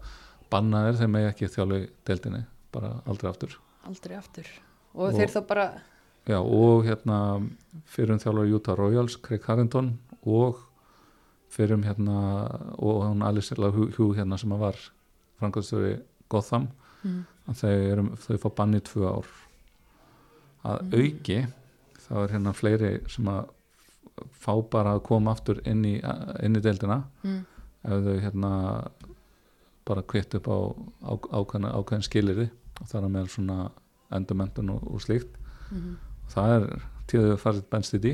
[0.49, 2.41] bannaðir þeir megi ekki þjálfu deildinni
[2.73, 4.47] bara aldrei aftur aldrei aftur
[4.95, 5.67] og, Og- þeir þá bara
[6.27, 7.17] Já, og hérna
[7.87, 9.93] fyrir um þjálfur Utah Royals, Craig Harrington
[10.27, 10.57] og
[11.55, 12.17] fyrir um hérna
[12.75, 14.81] og hún Alice Hugh hérna sem að var
[15.39, 15.93] framkvæmstöri
[16.27, 16.65] Gotham
[17.05, 17.21] mm.
[17.53, 19.29] þau, eru, þau fá banni tvö ár
[20.67, 20.91] að Mm.
[20.99, 21.37] auki
[22.07, 23.49] þá er hérna fleiri sem að
[24.33, 25.95] fá bara að koma aftur inn í,
[26.43, 27.41] inn í deildina Mm.
[27.87, 28.51] ef þau hérna
[29.87, 30.57] bara kvitt upp á,
[31.05, 32.47] á ákveðin, ákveðin skilirði
[32.81, 33.57] og það er með svona
[34.11, 35.35] endurmentun og, og slíkt
[35.71, 35.97] Mm.
[36.31, 36.65] það er
[37.11, 38.13] tíðið að fara bennst í því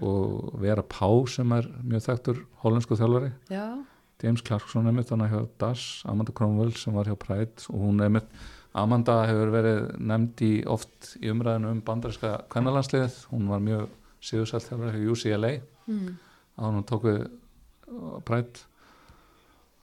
[0.00, 3.64] og Vera Pá sem er mjög þekktur hollensku þjálfari já,
[4.22, 8.00] James Clarkson er mitt hann hjá DAS Amanda Cromwell sem var hjá Pride og hún
[8.04, 8.28] er mitt
[8.78, 13.16] Amanda hefur verið nefnd í oft í umræðinu um bandarinska kvennalandsliðið.
[13.32, 13.88] Hún var mjög
[14.22, 15.52] síðusælt þjálfari hjá UCLA
[15.90, 16.10] mm.
[16.60, 18.66] að hún tók við uh, Pride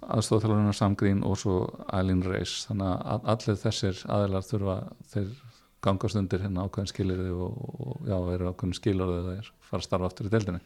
[0.08, 1.58] aðstofþjálfarinn Sam Green og svo
[1.92, 2.62] Eileen Reis.
[2.70, 4.78] Þannig að allir þessir aðilar þurfa
[5.12, 5.36] þeir
[5.84, 9.88] gangast undir hérna ákveðin skilirði og, og já, eru ákveðin skilirði þegar þeir fara að
[9.90, 10.64] starfa aftur í deildinni.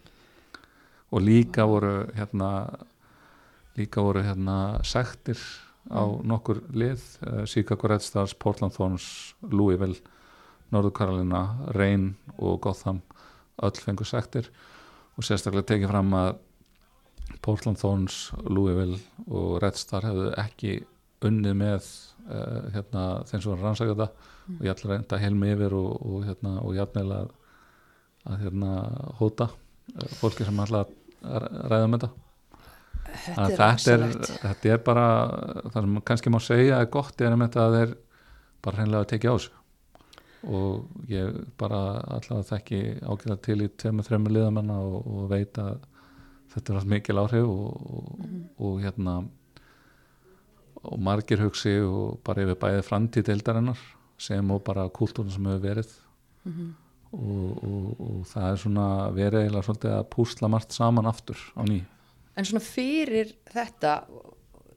[1.12, 2.51] Og líka voru hérna
[3.77, 4.55] líka voru hérna
[4.88, 5.39] sektir
[5.91, 9.99] á nokkur lið uh, Chicago Red Stars, Portland Thorns Louisville,
[10.71, 11.41] Norður Karolina
[11.75, 13.01] Reyn og Gotham
[13.62, 14.47] öll fengur sektir.
[15.19, 16.32] Og sérstaklega tekið fram að
[17.43, 20.80] Portland Thorns, Louisville og Red Star hefðu ekki
[21.27, 21.91] unnið með
[22.32, 24.32] uh, hérna, þeim sem var rannsaka þetta.
[24.56, 27.38] Og ég ætla reynda helmi yfir og, og, hérna, og jafnvel að,
[28.32, 28.73] að hérna,
[29.19, 30.86] hóta uh, fólki sem ætla
[31.21, 32.13] að ræða um þetta
[33.12, 34.06] þetta er þetta, er,
[34.43, 35.08] þetta er bara
[35.67, 37.97] það sem kannski má segja er gott er að þeir
[38.62, 39.58] bara hreinlega að tekja á þessu.
[40.41, 41.80] Og ég bara
[42.17, 45.84] allavega þekki ágæða til í tveimur, þreimur liðamenn og, og veit að
[46.56, 48.28] þetta er allt mikil áhrif og, og,
[48.65, 49.19] og hérna
[50.82, 53.82] og margir hugsi og bara yfir bæði framtíð deildarinnar
[54.21, 55.97] sem og bara kultúrun sem hefur verið.
[56.41, 56.69] Mhm.
[57.12, 61.62] og, og, og það er svona verið eiginlega svolítið að púsla margt saman aftur á
[61.67, 61.82] ný
[62.36, 63.96] en svona fyrir þetta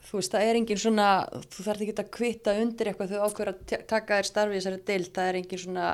[0.05, 1.09] þú veist, það er engin svona
[1.49, 5.13] þú þarf ekki að kvitta undir eitthvað þú ákveður að taka þér starfi þessari deild
[5.17, 5.91] það er engin svona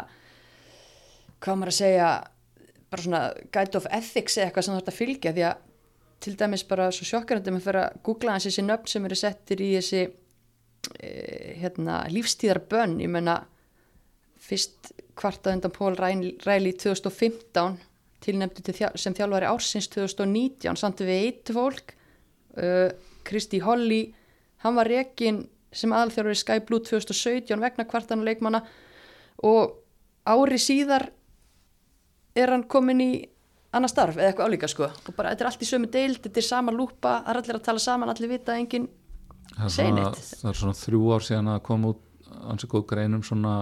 [1.40, 2.12] hvað maður að segja
[2.90, 3.23] bara svona
[3.55, 5.66] guide of ethics eða eitthvað sem þú þarf að fylgja því að
[6.20, 9.62] til dæmis bara svo sjokkarandi með fyrir að googla hans þessi nöfn sem eru settir
[9.64, 11.12] í þessi e,
[11.62, 12.99] hérna, lífstíðarbönn.
[13.01, 13.38] Ég menna
[14.40, 17.79] fyrst kvartað undan Pól Ræli 2015
[18.24, 21.94] tilnefndi til þjá, sem þjálfari ársins 2019 samt við eitt fólk
[22.59, 22.90] uh,
[23.26, 24.02] Kristi Holly.
[24.64, 28.62] Hann var rekin sem aðalþjálfari Sky Blue 2017 vegna kvartan og leikmanna
[29.46, 29.76] og
[30.28, 31.09] ári síðar
[32.37, 33.12] er hann komin í
[33.74, 34.88] annar starf eða eitthvað álíka sko.
[34.90, 37.83] Og bara þetta er allt í sömu deild, þetta er sama lúpa allir að tala
[37.83, 38.88] saman, allir vita að engin
[39.56, 42.06] það er, svona, er þrjú ár síðan að koma út
[42.50, 43.54] ansi góð grein um svona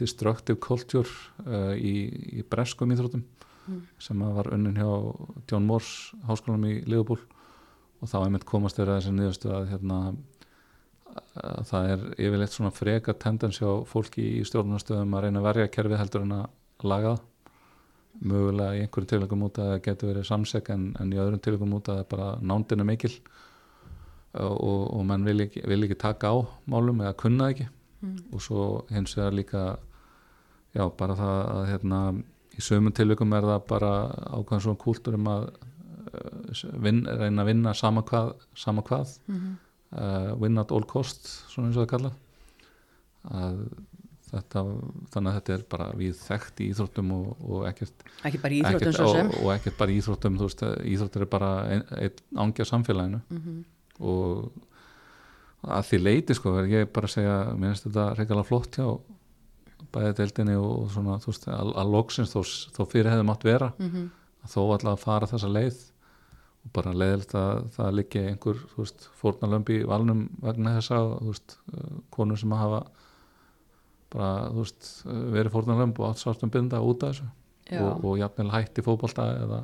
[0.00, 1.08] destructive culture
[1.46, 2.08] uh, í,
[2.40, 2.92] í breskum
[3.68, 4.88] íþróttum sem var unnin hjá
[5.50, 7.20] John Moores háskólanum í Liverpool.
[8.00, 9.98] Og þá einmitt komast þeirra þessi niðurstu að hérna
[11.34, 15.72] að það er yfirleitt svona freka tendens hjá fólki í stjórnastöðum að reyna að verja
[15.74, 17.16] kerfið heldur en að laga
[18.18, 21.74] mögulega í einhverjum tilvægum út að það getur verið samsek en, en í öðrum tilvægum
[21.74, 23.12] út að það er bara nándinu mikil.
[24.38, 26.36] Og, og mann vil ekki, vil ekki taka á
[26.70, 27.66] málum eða kunna ekki.
[27.98, 28.18] Mm.
[28.30, 29.60] og svo hins vegar líka
[30.70, 32.00] já bara það að hérna
[32.58, 33.90] í sömum tilvægum er það bara
[34.38, 39.52] ákvæðan svona kúltur um að uh, vin, reyna að vinna sama hvað, sama hvað Mhm.
[39.92, 42.12] uh, win at all cost svona eins og það kalla
[43.28, 43.60] að
[44.28, 44.62] þetta,
[45.14, 48.58] þannig að þetta er bara við þekkt í íþróttum og, og ekkert, ekki bara í
[48.60, 51.84] íþróttum svo sem og, og ekkert bara í íþróttum þú veist, íþróttur er bara einn
[51.96, 53.62] ein ángja samfélaginu Mhm.
[54.00, 54.50] og
[55.64, 58.86] að því leiti sko ég bara að segja, mér finnst þetta reyngalega flott hjá
[59.94, 62.40] bæði deildinni og, og svona, veist, að, að loksins þó,
[62.76, 64.10] þó fyrir hefði mátt vera Mhm.
[64.44, 65.78] að þó alltaf að fara þessa leið
[66.66, 72.00] og bara leiðilegt að það liggi einhver, þú veist, fórnalömb í valnum vegna þessa, uh,
[72.10, 72.80] konur sem að hafa
[74.10, 77.28] bara, veist, uh, verið fórnalömb og átt svartum binda út af þessu
[77.70, 77.82] Já.
[77.84, 79.62] og, og jafnvel hætti fótbolta eða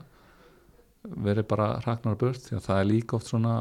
[1.24, 3.54] verið bara hraknar burt því að það er líka oft svona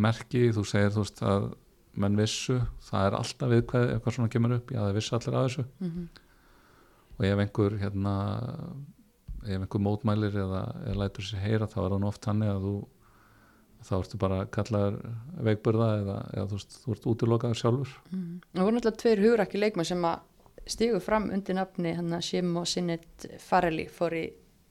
[0.00, 1.50] merki, þú segir þú veist að
[2.00, 5.36] menn vissu, það er alltaf við hvað eitthvað svona kemur upp, já það vissu allir
[5.40, 6.08] að þessu Mhm.
[7.18, 8.14] og ef einhver hérna
[9.44, 12.74] ef einhver mótmælir eða, eða lætur sér heyra þá er nú oft þannig að þú
[13.80, 14.96] þá ertu bara kallaður
[15.46, 18.40] veikburða eða, eða þú þú ert útilokaður sjálfur Mhm.
[18.54, 20.20] Það voru náttúrulega tveir hugrakki leikmenn sem að
[20.66, 24.26] stigu fram undir nafni hann að Sim og Sinnet Farrelly fór í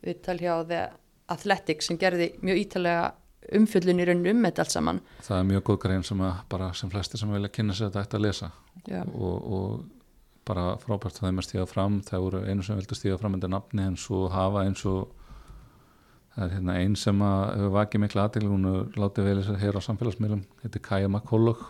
[0.05, 0.89] viðtal hjá The
[1.29, 3.11] Athletic sem gerði mjög ítalega
[3.59, 4.99] umfjöllun í rauninu um þetta allt saman.
[5.25, 8.03] Það er mjög góð grein sem að bara sem flesti sem vilja kynna sér þetta
[8.05, 8.51] ætti að lesa.
[9.13, 9.87] Og, og
[10.49, 12.01] bara frábært það þeim að stíða fram.
[12.05, 15.15] Það voru einu sem vildu stíða fram undir nafni en svo hafa eins og
[16.35, 19.53] það er hérna einn sem að hefur vakið mikla aðtil hún er látið vel þess
[19.53, 20.45] að heyra á samfélagsmiðlum.
[20.63, 21.65] Heitir Kaja McCulloch.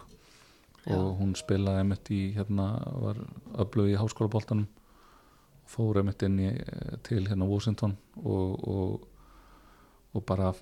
[0.90, 2.72] Og hún spilaði einmitt í hérna
[3.04, 3.20] var
[3.62, 4.66] öflug í háskólaboltanum.
[5.70, 9.04] Fór einmitt inn í, eh, til hérna Washington og, og,
[10.16, 10.54] og bara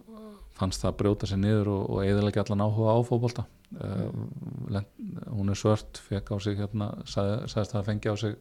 [0.58, 3.46] fannst það að brjóta sér niður og, og eðalega allan áhuga á fótbolta
[3.78, 4.10] uh,
[4.74, 4.90] lent,
[5.30, 8.36] hún er svört fekk á sig hérna, sagði, sagðist það að fengi á sig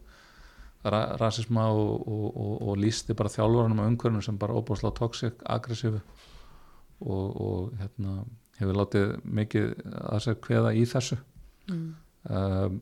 [0.86, 5.40] ra rasisma og, og, og, og lísti bara þjálfurunum á umhverfum sem bara óbúslega toxic,
[5.42, 6.00] aggressífu
[7.00, 8.20] og, og hérna
[8.60, 11.18] hefur látið mikið að sér kveða í þessu
[11.66, 11.94] Mm.
[12.30, 12.80] um,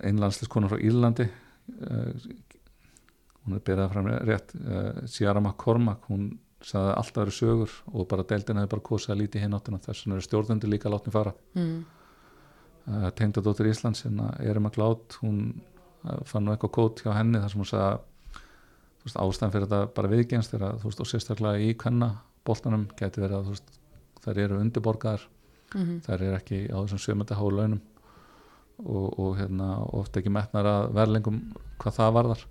[0.00, 2.14] einlandsliskona frá Írlandi uh,
[3.44, 6.30] hún er byrjað fram rétt uh, Ciara McCormack hún
[6.62, 9.78] sagði að alltaf eru sögur og bara deildin hefði bara kosið að líti hinn áttuna
[9.80, 11.84] þess vegna eru stjórnendur líka látni fara Mm.
[12.88, 15.40] uh, tengdadóttir Íslands hérna Erum að glát hún
[16.04, 17.98] uh, fann nú eitthvað kót hjá henni þar sem hún sagði
[19.04, 22.10] veist, ástæðan fyrir þetta bara viðgenst að þú veist og sérstaklega í kvenna
[22.44, 23.76] boltanum geti verið að veist
[24.24, 25.28] þær eru undirborgaðar
[25.70, 26.00] Mhm.
[26.02, 27.80] þær eru ekki á þessum sömönda háu launum
[28.84, 31.36] og, og hérna oft ekki metnar að verðlengum
[31.78, 32.42] hvað það varðar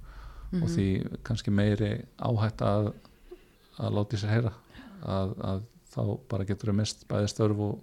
[0.52, 0.64] Mhm.
[0.64, 0.86] og því
[1.28, 2.94] kannski meiri áhætt að
[3.80, 4.52] að láti sér heyra
[5.04, 5.62] að, að
[5.94, 7.80] þá bara getur við mist bæði störf og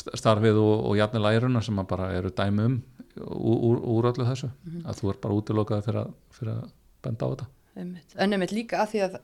[0.00, 2.78] st- starfið og, og jafnvel æruna sem að bara eru dæmi um
[3.14, 4.80] úr, úr, úr öllu þessu Mhm.
[4.90, 6.70] að þú ert bara útilokaði fyrir, fyrir að
[7.04, 7.46] benda á þetta.
[7.76, 9.14] En einmitt líka að því að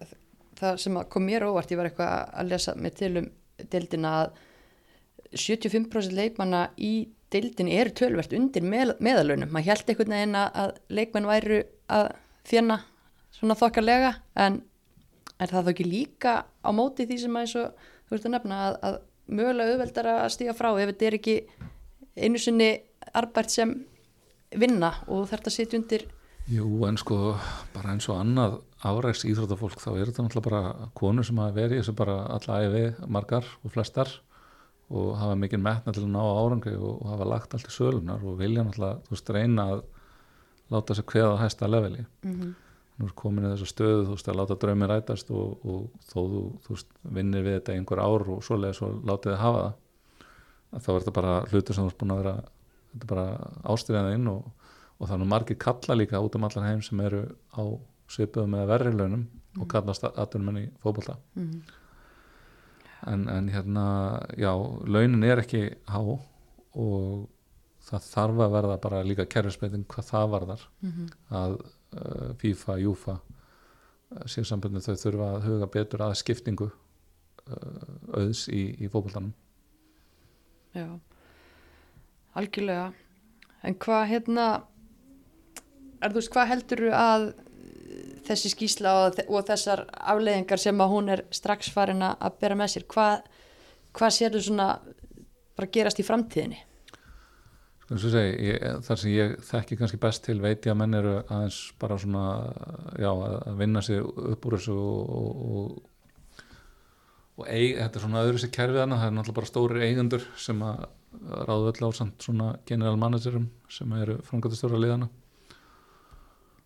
[0.60, 3.30] það, sem kom mér óvart, ég var eitthvað að lesa með til um
[3.70, 4.30] deildina að
[5.36, 9.50] 75% leikmanna í deildinni eru tölvert undir með, meðalunum.
[9.54, 11.60] Maður held einhvern veginn að, leikmenn væru
[11.94, 12.08] að
[12.50, 12.80] þjána
[13.36, 14.56] svona þokkarlega en
[15.40, 18.34] er það þá ekki líka á móti því sem að eins og þú veist að
[18.36, 18.96] nefna að, að
[19.30, 21.36] mögulega auðveldar að stíga frá ef þetta er ekki
[22.20, 22.70] einu sinni
[23.16, 23.76] arbært sem
[24.58, 26.08] vinna og að sitja undir
[26.50, 27.36] Jú, en sko,
[27.74, 31.82] bara eins og annað áreiks íþróttafólk, þá er þetta náttúrulega bara konur sem hafa verið
[31.82, 34.10] þessu bara alla æfi margar og flestar
[34.90, 38.24] og hafa mikið metna til að ná árangri og, og hafa lagt allt í sölunar
[38.26, 39.84] og vilja náttúrulega, þú veist, reyna að
[40.74, 42.52] láta sig kveða á hæsta leveli mm -hmm.
[43.00, 46.18] Nú er komin í þessu stöðu, þú veist, að láta draumi rætast og, og þó
[46.20, 49.74] þú, þú veist, vinnir við þetta einhver ár og svoleiðis svo látið þið hafa það
[50.70, 52.34] að þá er þetta bara hlutur sem þú ert búin að vera
[52.92, 53.26] þetta er bara
[53.74, 57.24] ástyrjaðinn og, og það er nú margir kalla líka út um allan heim sem eru
[57.56, 57.62] á
[58.10, 59.26] svipuðum eða verri launum
[59.58, 61.16] og kallast aðtunum enn í fótbolta.
[61.38, 61.60] Mm
[63.06, 63.84] en, en hérna,
[64.36, 64.52] já,
[64.86, 67.28] launin er ekki há og
[67.90, 70.64] það þarf að verða bara líka kerfisbreyting hvað það varðar.
[70.82, 71.12] -hmm.
[71.30, 71.56] að
[71.90, 73.16] FIFA, Júfa
[74.30, 79.32] sér sambundin þau þurfa að huga betur að skiptingu uh, auðs í, í fótboltanum
[80.70, 80.86] Já,
[82.38, 82.92] algjörlega.
[83.66, 84.44] En hvað hérna,
[85.98, 87.26] er þú veist, hvað heldur að
[88.28, 92.74] þessi skýsla og, og þessar afleiðingar sem að hún er strax farin að bera með
[92.76, 93.26] sér, hvað,
[93.98, 94.68] hvað sér þú svona
[95.58, 96.62] bara gerast í framtíðinni?
[97.98, 101.58] Segi, ég, þar sem ég þekki kannski best til veit ég að menn eru aðeins
[101.80, 102.24] bara svona
[103.00, 106.44] já, að vinna sig upp úr þessu og, og, og,
[107.40, 110.26] og eig, þetta er svona öðru sér kerfið hana, það er náttúrulega bara stóri eigendur
[110.38, 110.84] sem að
[111.48, 115.08] ráðu öll á samt svona general managerum sem eru framgættastóra liðana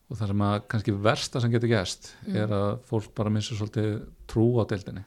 [0.04, 2.37] og það sem að kannski versta sem getur gæst Mm.
[2.37, 5.04] er að fólk bara missur svolítið trú á deildinni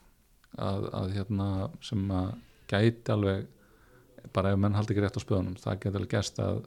[0.58, 2.34] að, að hérna sem að
[2.68, 3.48] gæti alveg
[4.34, 6.62] bara ef menn haldi ekki rétt á spöðunum það getur alveg gæst að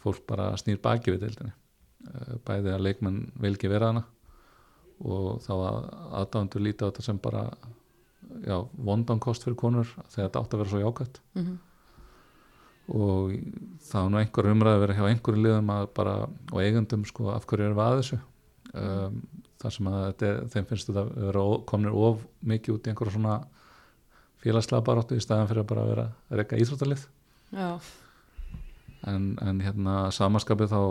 [0.00, 1.52] fólk bara snýr baki við deildinni.
[2.10, 4.04] Eh, bæði að leikmenn vil ekki vera hana
[5.00, 5.76] og þá að
[6.20, 7.42] aðdáðandur líta á þetta sem bara
[8.44, 11.58] já, vondan kost fyrir konur þegar þetta átt að vera svo jákvæmt mm
[12.90, 13.34] og
[13.86, 16.14] það var nú einhver umræði verið hjá einhverju liðum bara,
[16.50, 18.18] og eigandum sko, af hverju erum við að þessu?
[18.80, 19.20] Um,
[19.62, 22.90] þar sem að þetta, er- þeim finnst þetta að vera komnir of mikið út í
[22.90, 23.36] einhverja svona
[24.40, 27.06] félagslega baráttu í staðan fyrir að bara vera að reyka íþróttalið.
[29.10, 30.82] En, en hérna samaskapið þá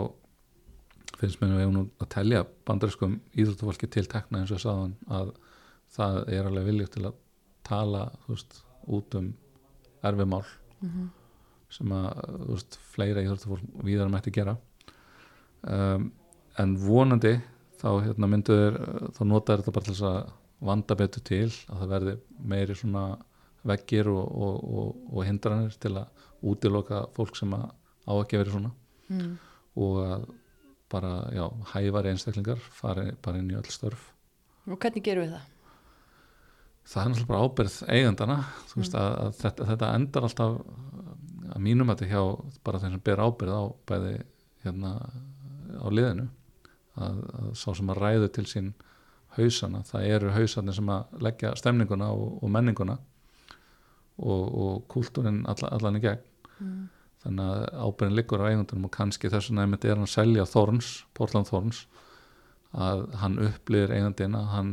[1.20, 4.64] finnst mér að við hefum nú að telja bandariskum íþróttafólki til tekna eins og ég
[4.64, 5.32] sagðan að
[5.94, 7.22] það er alveg viljið til að
[7.66, 8.60] tala veist,
[8.90, 9.32] út um
[10.06, 10.44] erfi mál
[10.80, 11.08] mm
[11.70, 14.56] sem að veist, fleira íþróttafólk víðar mætti gera.
[15.62, 16.10] Um,
[16.58, 17.36] en vonandi
[17.80, 18.78] þá hérna mynduður
[19.16, 20.18] þá notaður þetta bara til að
[20.70, 22.14] vanda betur til að það verði
[22.52, 23.04] meiri svona
[23.66, 28.74] veggir og, og, og, og hindranir til að útiloka fólk sem á ekki verið svona.
[29.10, 29.32] Mm.
[29.82, 30.26] og að
[30.90, 34.12] bara, já, hæfari einstaklingar fari bara inn í öll störf.
[34.70, 35.48] Og hvernig gerum við það?
[36.90, 38.36] það er náttúrulega bara ábyrð eigandana.
[38.70, 40.56] Þú veist að, að þetta, þetta endar alltaf
[41.50, 42.22] að mínum þetta hjá
[42.66, 44.14] bara þeim sem ber ábyrð á bæði
[44.64, 44.92] hérna
[45.78, 46.26] á liðinu.
[47.00, 48.72] Að, að sá sem að ræðu til sín
[49.36, 52.96] hausana, það eru hausarnir sem að leggja stemninguna og, og menninguna
[54.20, 56.26] og, og kúltúrin alla, allan í gegn
[56.60, 56.88] Mm.
[57.24, 60.44] þannig að ábyrðin liggur á eigundunum og kannski þess vegna einmitt er hann að selja
[60.44, 61.78] Þorns, Portland Þorns
[62.76, 64.72] að hann upplýðir eigandinn að hann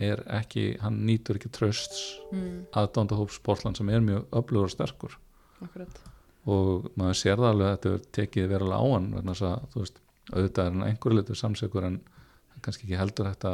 [0.00, 2.00] er ekki, hann nýtur ekki trösts
[2.32, 2.62] Mm.
[2.72, 5.18] aðdóndahóps Portland sem er mjög öflugur og sterkur
[5.60, 6.00] akkurat
[6.48, 9.82] og maður sér það alveg að þetta er tekið verulega á hann þess að þú
[9.84, 10.00] veist,
[10.32, 12.00] auðvitað er hann einhverju litur samsegur en
[12.64, 13.52] kannski ekki heldur þetta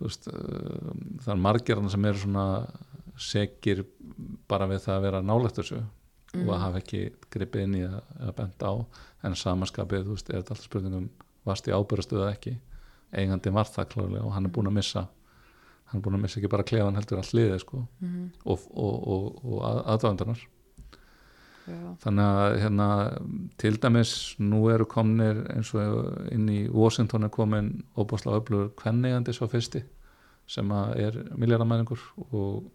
[0.00, 0.92] veist uh,
[1.24, 2.44] það er margir sem eru svona
[3.20, 3.84] segir
[4.48, 5.80] bara við það að vera nálægt þessu
[6.30, 6.44] Mm.
[6.46, 6.98] og að hafa ekki
[7.34, 8.74] gripið inn í að, að benda á
[9.26, 11.08] en samanskapið, þú veist, er þetta alltaf spurningum
[11.48, 12.52] varst í ábyrðastuð eða ekki
[13.10, 15.02] eigandi var það klárlega og hann er búin að missa
[15.90, 18.30] hann er búin að missa ekki bara klefan heldur allt liðið sko mm.
[18.44, 20.46] og, og, og, og að, aðdöðandarnar
[22.04, 22.86] þannig að hérna,
[23.58, 29.34] til dæmis nú eru komnir eins og inn í Washington er komin óbúslega öflugur kvennegandi
[29.34, 29.82] svo fyrsti
[30.50, 32.70] sem að er miljardamæningur og,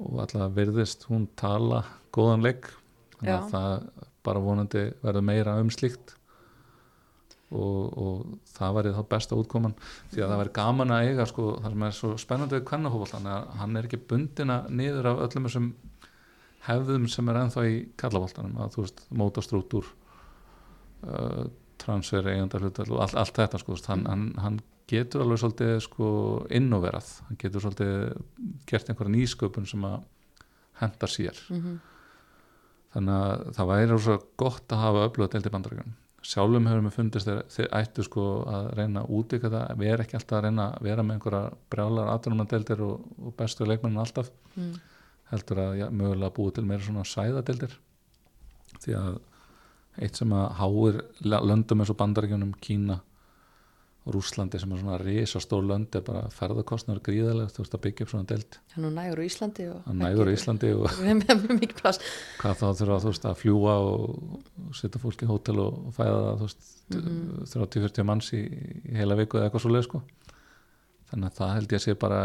[0.00, 1.82] og alltaf virðist hún tala
[2.14, 2.70] góðan leik.
[3.18, 6.16] Þannig að það bara vonandi verður meira um slíkt.
[7.50, 9.74] Og, og það væri þá besta útkoman.
[10.12, 13.30] Því að það væri gaman að eiga sko, það sem er svo spennandi við kvennahófald
[13.58, 15.72] hann er ekki bundina niður af öllum þessum
[16.66, 19.88] hefðum sem er ennþá í kallaboltanum að þú veist, mótastrútur
[21.08, 21.46] uh,
[21.80, 24.60] transfer eigandar hlutal og allt, allt þetta sko, hann, hann, hann
[24.90, 26.08] getur alveg svolítið sko
[26.58, 27.94] innoverað, hann getur svolítið
[28.70, 30.02] gert einhverja nýsköpun sem að
[30.80, 31.40] henda sér.
[31.52, 31.78] Mm
[32.94, 35.98] þannig að það væri svo gott að hafa öfluga deild í bandaríkjunum.
[36.30, 39.70] Sjálfum hefur mér fundist þeir, þeir ættu sko að reyna að útíka það.
[39.80, 43.68] Við erum ekki alltaf að reyna að vera með einhverja brjálar aðdunumandeldir og, og bestu
[43.68, 44.32] leikmennin alltaf.
[44.56, 44.72] Mm.
[45.30, 47.76] heldur að ja, mögulega búið til meira svona sæðadeldir
[48.82, 49.12] því að
[50.02, 52.96] eitt sem að háir löndum eins og bandaríkjunum Kína
[54.14, 58.12] Rúslandi sem er svona risastór lönd er bara ferðarkostnar gríðalega þú veist að byggja upp
[58.14, 58.58] svona deild.
[58.74, 60.86] Hann er nægur á Íslandi og að nægur í Íslandi og
[62.40, 64.04] hvað þá þurfa þú veist að fljúa og,
[64.66, 67.44] og setja fólk í hótel og, og fæða þú veist Mhm.
[67.46, 68.40] 30-40 manns í,
[68.90, 70.00] í heila viku eða eitthvað svo leið sko.
[71.10, 72.18] Þannig að það held ég að sé bara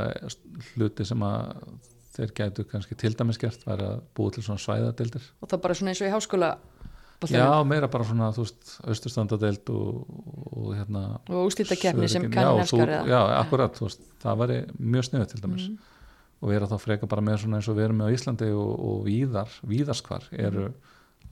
[0.74, 1.68] hluti sem að
[2.16, 5.28] þeir gætu kannski til dæmis gert væri að búa til svona svæðadeildir.
[5.44, 6.50] Og það bara svona eins og í háskóla
[7.34, 10.06] já meira bara svona þú veist austurstandadeild og,
[10.52, 14.58] og hérna og úslítakeppni sem kannin já, elskar þú- já, akkurat, þú veist, það væri
[14.80, 15.68] mjög sniðið til dæmis.
[15.70, 15.78] Mm.
[16.42, 18.74] og vera þá freka bara með svona eins og við erum með á Íslandi og,
[18.90, 20.66] og víðar, víðarskvar eru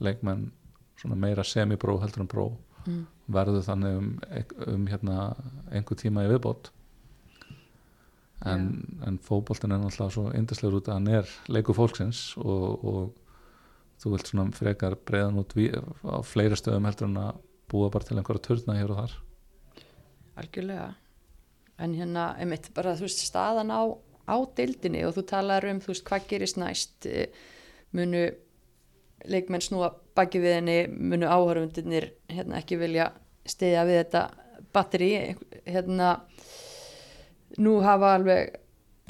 [0.00, 0.50] leikmenn
[0.98, 2.46] svona meira semi-pró heldur en pró
[2.84, 3.06] Mm.
[3.32, 4.08] verður þannig um,
[4.68, 5.34] um hérna
[5.72, 6.66] einhver tíma í viðbót.
[8.44, 8.66] En,
[9.06, 12.98] en fótboltin er náttúrulega svo yndislegur út að hann er leikur fólksins og, og
[14.04, 17.40] þú vilt svona frekar breiðan út á fleiri stöðum heldur en að
[17.72, 19.14] búa bara til einhverja turna hér og þar?
[20.42, 20.88] Algjörlega.
[21.80, 23.82] En hérna, einmitt, bara þú veist staðan á,
[24.28, 27.32] á deildinni og þú talar um þú veist, hvað gerist næst eh,
[27.96, 28.26] munu
[29.24, 33.08] leikmenn snúa baki við henni munu áhörfundirnir hérna, ekki vilja
[33.48, 34.24] stiðja við þetta
[34.74, 35.10] batteri
[35.64, 36.10] hérna
[37.62, 38.60] nú hafa alveg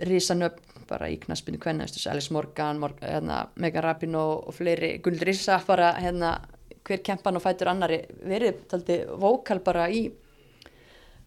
[0.06, 5.60] risanöfn bara í knaspinu kvenna, Alice Morgan, Morgan hérna, Megan Rapinoe og fleiri Gull Rissa
[5.66, 6.36] bara hérna
[6.84, 10.04] hver kempan og fætur annari verið taldi vókal bara í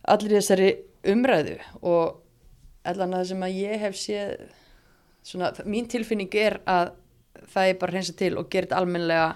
[0.07, 0.69] allir þessari
[1.11, 2.21] umræðu og
[2.87, 4.33] allan að það sem að ég hef séð
[5.25, 6.93] svona, mín tilfinning er að
[7.51, 9.27] það er bara hreinsa til og gera þetta almenlega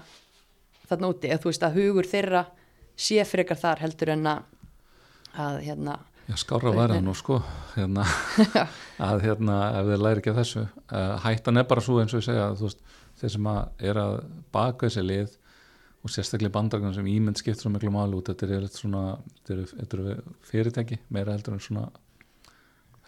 [0.88, 2.46] þarna úti, eða þú veist að hugur þeirra
[2.96, 4.42] sé frekar þar heldur en að,
[5.42, 5.98] að hérna
[6.32, 7.38] Já, skára væri það nú sko
[7.74, 8.06] hérna,
[9.10, 10.64] að hérna ef þið læri ekki að þessu
[11.26, 12.80] hættan er bara svo eins og ég segja veist,
[13.20, 14.14] þeir sem að er að
[14.54, 15.34] baka þessi lið
[16.02, 19.02] og sérstaklega bandarinn sem ímynd skipt svo miklu máli út þetta er svona
[19.46, 20.16] þetta eru
[20.48, 21.84] fyrirtæki meira heldur en svona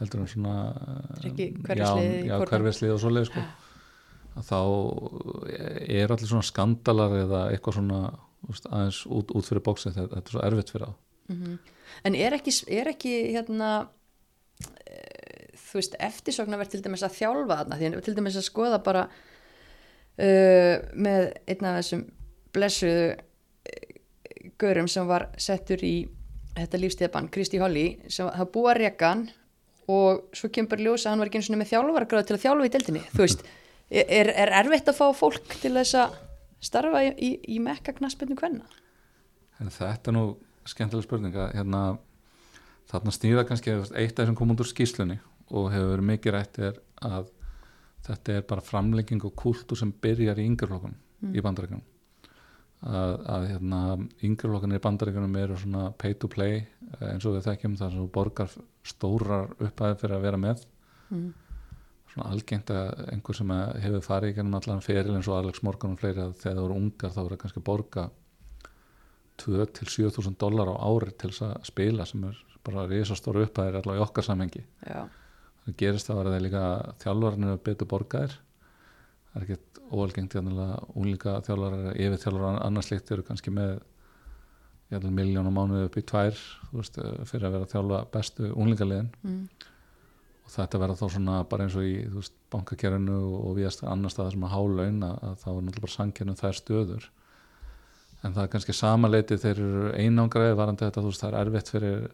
[0.03, 0.55] heldur en svona
[2.29, 3.47] já, hverfislið og svoleið sko.
[4.51, 4.61] þá
[5.89, 8.01] er allir svona skandalar eða eitthvað svona
[8.51, 10.97] úst, aðeins út, út fyrir bóksið þetta, er svo erfitt fyrir það
[11.33, 11.59] mm -hmm.
[12.05, 13.71] En er ekki, er ekki hérna
[14.83, 14.99] e,
[15.75, 19.07] þú veist eftirsokna verð til dæmis að þjálfa þarna því til dæmis að skoða bara
[19.09, 22.05] uh, með einn af þessum
[22.55, 23.97] blessuðu eh,
[24.61, 25.97] görum sem var settur í
[26.55, 29.27] þetta lífstíðabann, Kristi Holly sem það búa rekan
[29.91, 32.69] og svo kemur ljósa að hann var ekki eins og með þjálfargráð til að þjálfa
[32.69, 33.45] í deildinni, þú veist
[33.91, 36.15] er, er erfitt að fá fólk til þess að
[36.65, 38.65] starfa í, í, í mekka knaspinu hvenna?
[39.59, 40.25] Þetta er nú
[40.69, 41.85] skemmtilega spurninga hérna,
[42.91, 45.19] þarna stýða kannski eitt af þessum kom út úr skýslunni
[45.53, 47.33] og hefur verið mikið rætt er að
[48.05, 51.35] þetta er bara framlegging og kultur sem byrjar í yngjörlokkunum mm.
[51.37, 51.91] í bandarækjunum
[52.85, 53.81] að, að hérna,
[54.27, 58.11] yngreflokkanir í bandaríkunum eru svona pay to play eh, eins og við þekkjum þar sem
[58.13, 60.67] borgar stórar upphæði fyrir að vera með
[61.15, 61.31] mm.
[62.13, 63.55] svona algengt að einhver sem
[63.87, 66.67] hefur farið í gennum allan feril eins og Alex Morgan og fleiri að þegar það
[66.67, 68.07] voru ungar þá voru kannski borga
[69.43, 74.07] 2-7.000 dólar á ári til þess að spila sem er bara risastóru upphæðir allavega í
[74.07, 75.05] okkar samhengi Já.
[75.65, 76.67] það gerist að þegar líka
[77.03, 78.37] þjálfarnir betur borgaðir
[79.33, 80.37] það er ekkert óalgengt
[80.95, 83.83] úlíka þjálfarar, yfir þjálfarar annarslikt eru kannski með
[85.11, 86.41] miljón og mánuði upp í tvær
[86.73, 89.43] veist, fyrir að vera að þjálfa bestu úlíkaliðin mm.
[90.45, 94.15] og þetta verða þá svona bara eins og í veist, bankakerfinu og við erum annar
[94.15, 97.11] stað sem að hálaun að, að þá er náttúrulega bara sankjörnum þær stöður
[98.25, 102.05] en það er kannski samanleiti þeir eru einangraði varandi þetta veist, það er erfitt fyrir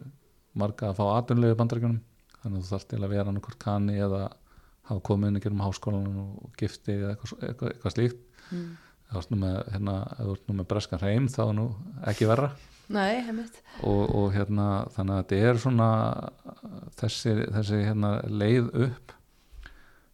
[0.59, 2.01] marga að fá atunlegu bandaríkunum
[2.41, 4.25] þannig að þú þarf til að vera annarkort kanni eða
[4.89, 8.25] hafa komið inn að gera um háskólan og gifti eða eitthvað, eitthvað, slíkt.
[8.51, 8.67] Mm.
[9.07, 11.69] ef þú ert nú með, hérna, breskan hreim þá er nú
[12.11, 12.51] ekki verra.
[12.91, 13.23] Nei,
[13.87, 15.89] og, og hérna þannig að þetta er svona
[16.99, 19.13] þessi, þessi hérna, leið upp.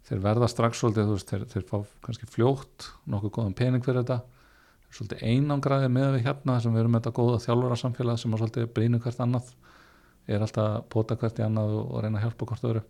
[0.07, 4.36] Þeir verða strax svolítið veist, þeir, þeir fá kannski fljótt nokkuð góðan pening fyrir þetta
[4.97, 8.41] svolítið einangraði með við hérna sem við erum með þetta góða þjálfara samfélag sem er
[8.41, 9.51] svolítið brínu hvert annað
[10.27, 12.83] er alltaf pota hvert í annað og, reyna að hjálpa hvort öðru.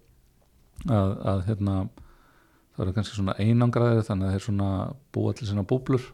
[0.88, 1.76] Að, að hérna,
[2.76, 4.70] það eru kannski svona einangraðir þannig að þeir svona
[5.14, 6.08] búa til svona búblur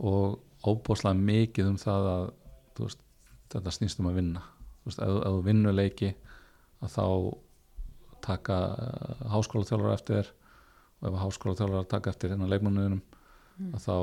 [0.00, 2.26] og óbúslega mikið um það að
[2.80, 3.02] veist,
[3.52, 4.44] þetta snýst um að vinna.
[4.82, 6.14] Þú veist, ef, þú vinnu leiki
[6.84, 7.06] að þá
[8.24, 10.32] taka uh, háskóla þjálfur eftir þér
[11.00, 13.02] og ef háskóla þjálfur taka eftir hérna leikmannuðinum
[13.58, 13.78] mm.
[13.80, 13.96] þá,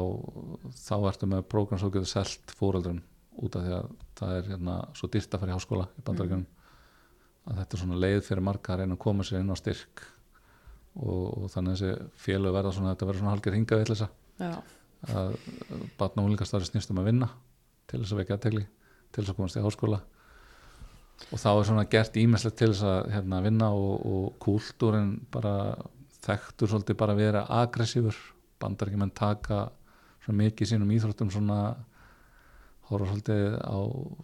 [0.77, 3.03] þá ertu með prógram svo getur selt fóröldrun
[3.41, 6.47] út af því að það er hérna svo dýrt að fara í háskóla í bandaríkjunum.
[6.47, 6.57] Mm
[7.47, 10.03] að þetta er svona leið fyrir marga að reyna að koma sér inn á styrk
[11.01, 14.09] og, og þannig að þessi fjölu verða svona þetta verður svona halgir hingað villisa
[15.11, 15.37] að
[15.97, 17.29] batna úlíkastari snýstum að vinna
[17.89, 20.01] til þess að vekja aðtegli til þess að komast í háskóla.
[21.31, 25.55] Og þá er svona gert ímestlegt til þess að hérna, vinna og, og kúltúrin bara
[26.21, 28.17] þekktur svolítið bara að vera aggressífur
[28.61, 29.63] bandar ekki menn taka
[30.21, 31.61] svona mikið sínum íþróttum svona
[32.91, 33.77] horfa svolítið á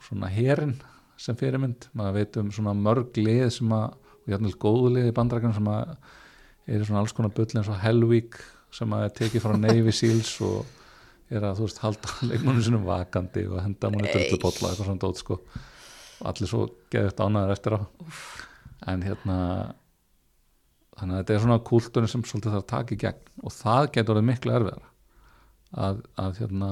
[0.07, 0.75] svona herin
[1.17, 1.89] sem fyrirmynd.
[1.97, 5.69] Maður veit um svona mörg lið sem að, og hjarnilega góðu lið í bandrækjum sem
[5.71, 5.95] að
[6.67, 8.37] er svona alls konar bull eins og Hellweek
[8.75, 10.67] sem að er tekið frá Navy Seals og
[11.31, 15.03] er að þú veist halda leikmannum sinum vakandi og henda múnir drullu botla eitthvað svona
[15.03, 15.39] dót sko.
[16.17, 17.79] Og allir svo geði þetta ánæður eftir á.
[18.91, 19.37] En hérna
[20.97, 23.27] þannig að þetta er svona kúltunni sem svolítið þarf að taka í gegn.
[23.43, 24.87] Og það getur verið miklu erfiðar
[25.85, 26.71] að, að hérna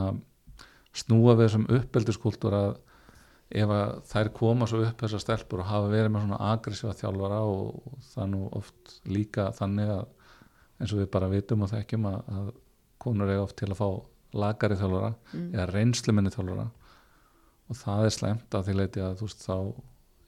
[0.96, 2.74] snúa við þessum uppeldiskúltur að
[3.56, 7.42] ef að þær koma svo upp þessar stelpur og hafa verið með svona agressífa þjálfara
[7.46, 10.06] og það nú oft líka þannig að
[10.82, 12.48] eins og við bara vitum og þekkjum að, að
[13.06, 13.90] konur er oft til að fá
[14.36, 15.46] lagari þjálfara mm.
[15.54, 16.66] eða reynsluminni þjálfara.
[17.66, 19.58] Og það er slemt að því leiti að þú veist þá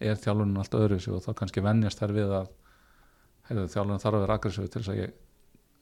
[0.07, 2.53] er þjálfunin allt öðru og þá kannski vennjast þær við að
[3.47, 5.13] heyrðu, þjálfunin þarf að vera aggressífi til þess að ég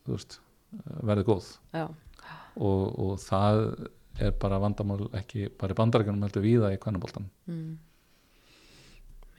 [0.09, 0.37] veist,
[1.09, 1.49] verði góð.
[1.75, 3.61] Og, og það
[4.23, 7.73] er bara vandamál ekki bara í bandarækjunum heldur víða í kvennaboltan mm.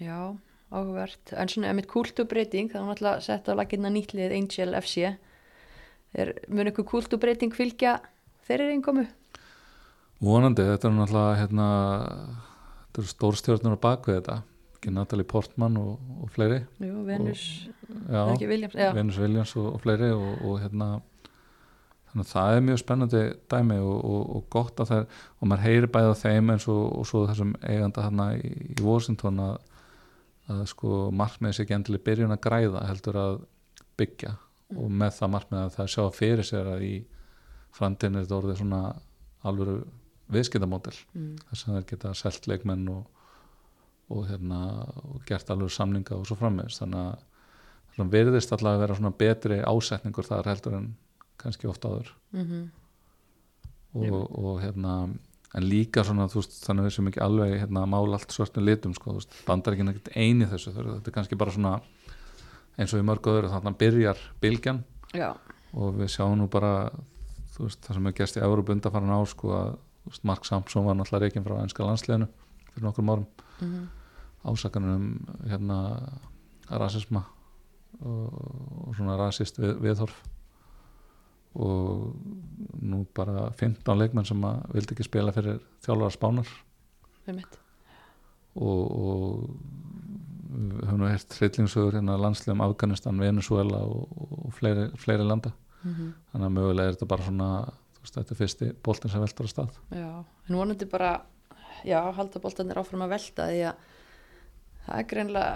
[0.05, 0.37] Já,
[0.69, 1.33] áhugavert.
[1.33, 6.69] En svona emitt kultúbreyting það var náttúrulega sett á laginna nýtlið Angel FC er, mun
[6.69, 7.95] ykkur kultúbreyting fylgja
[8.45, 9.07] þeirri einkomu?
[10.23, 11.69] vonandi, þetta er náttúrulega hérna,
[12.87, 14.37] þetta eru stórstjórnur á bakvið þetta,
[14.87, 16.63] ekki Natalie Portman og, og fleiri.
[16.79, 17.43] Jú, Venus,
[18.07, 18.93] já, ekki Williams já.
[18.95, 20.89] Venus Williams og, og fleiri og, og hérna
[22.11, 25.51] þannig að það er mjög spennandi dæmi og, og, og gott að það er og
[25.51, 29.43] maður heyri bæði á þeim eins og, og svo þessum eiganda hérna í, í Washington
[29.43, 29.59] að,
[30.55, 33.43] að sko markmiðis ekki endilega byrjun að græða heldur að
[33.99, 34.37] byggja.
[34.77, 36.95] Og með það markmið að það sjá fyrir sér að í
[37.77, 38.81] framtíðin er þetta orðið svona
[39.47, 39.77] alvöru
[40.35, 40.97] viðskiptamódel.
[41.15, 41.37] Mm.
[41.51, 43.05] þess að þeir geta selt leikmenn og,
[44.13, 44.61] og, hérna,
[45.03, 49.61] og gert alveg samninga og svo frammeðist þannig að virðist allavega að vera svona betri
[49.65, 50.91] ásetningur þar heldur en
[51.41, 52.13] kannski oft áður.
[52.37, 52.67] Mm
[53.97, 54.97] og, og hérna
[55.57, 58.67] en líka svona þú veist þannig að við sem ekki alveg hérna mála allt svörtum
[58.67, 61.79] litum sko, bandar ekki neitt eini þessu þetta er kannski bara svona
[62.77, 64.83] eins og í mörgu öðru þannig að byrjar bylgjan.
[65.17, 65.31] Já,
[65.73, 66.91] og við sjáum nú bara
[67.57, 69.71] veist, það sem er gerst í Európa undanfarin á sko að
[70.29, 72.29] Mark Sampson var náttúrulega reikinn frá enska landsliðinu
[72.75, 73.27] fyrir nokkur árum
[73.61, 73.87] mm
[74.47, 75.07] ásakanur um
[75.49, 75.77] hérna
[76.71, 77.23] rasisma
[78.01, 78.33] og,
[78.87, 80.17] og svona rasist við, viðhorf.
[81.57, 82.13] Og
[82.85, 86.51] nú bara 15 leikmenn sem að vildi ekki spila fyrir þjálfara spánar.
[88.57, 89.49] Og, og
[90.57, 94.13] við höfum nú hert hryllingsögur hérna landsliðum Afganistan, Venezuela og,
[94.45, 95.55] og fleiri, fleiri landa.
[95.83, 97.49] Mm þannig að mögulega er þetta bara svona
[97.97, 99.81] þú veist, þetta er fyrsti boltin sem veldur á stað.
[99.97, 100.11] Já,
[100.49, 101.11] en vonandi bara
[101.85, 103.87] já, halda boltanir áfram að velta því að
[104.87, 105.55] það er greinlega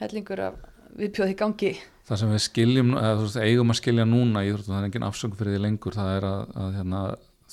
[0.00, 0.54] hellingur af
[0.98, 1.72] viðbjóði gangi.
[2.04, 4.88] Það sem við skiljum, eða þú veist, eigum að skilja núna í íþróttum, það er
[4.90, 7.02] engin afsöng fyrir því lengur það er að, að hérna,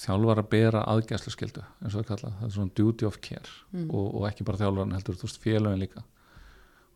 [0.02, 3.54] þjálfar að bera aðgæslu skildu, eins og það kalla það er svona duty of care
[3.72, 3.86] Mm.
[3.96, 6.02] og, og ekki bara þjálfarinn heldur, þú veist, félögin líka.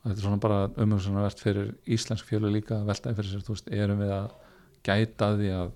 [0.04, 3.56] Og þetta er svona bara umhugsunarvert fyrir íslensk félög líka að veltaði fyrir sér, þú
[3.56, 4.28] veist, erum við að
[4.86, 5.72] gæta að því að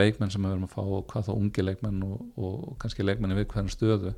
[0.00, 3.36] leikmenn sem við erum að fá og hvað þá ungi leikmenn og, og kannski leikmenni
[3.38, 4.14] við hvernig stöðu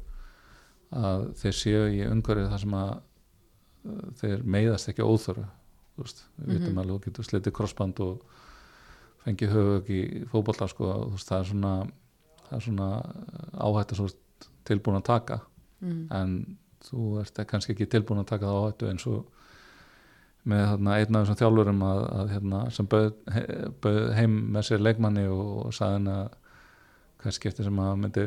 [0.95, 5.47] að þeir séu í umhverfið þar sem að uh, þeir meiðast ekki óþörfu
[5.99, 6.79] þú veist, við vitum Mhm.
[6.79, 8.21] alveg þú getur slitið krossband og
[9.25, 11.73] fengið höfug í fótbolta sko, það er svona
[12.51, 12.89] er svona
[13.59, 14.09] áhættu svo
[14.65, 15.41] tilbúin að taka
[15.81, 16.07] mm.
[16.15, 19.27] en þú ert kannski ekki tilbúin að taka það áhættu eins og
[20.49, 23.43] með þarna, einn af þessum þjálfurum að, að, hérna, sem bauð, he,
[23.85, 26.37] bauð heim með sér leikmanni og, og sagði henni að
[27.19, 28.25] hvað skipti sem að myndi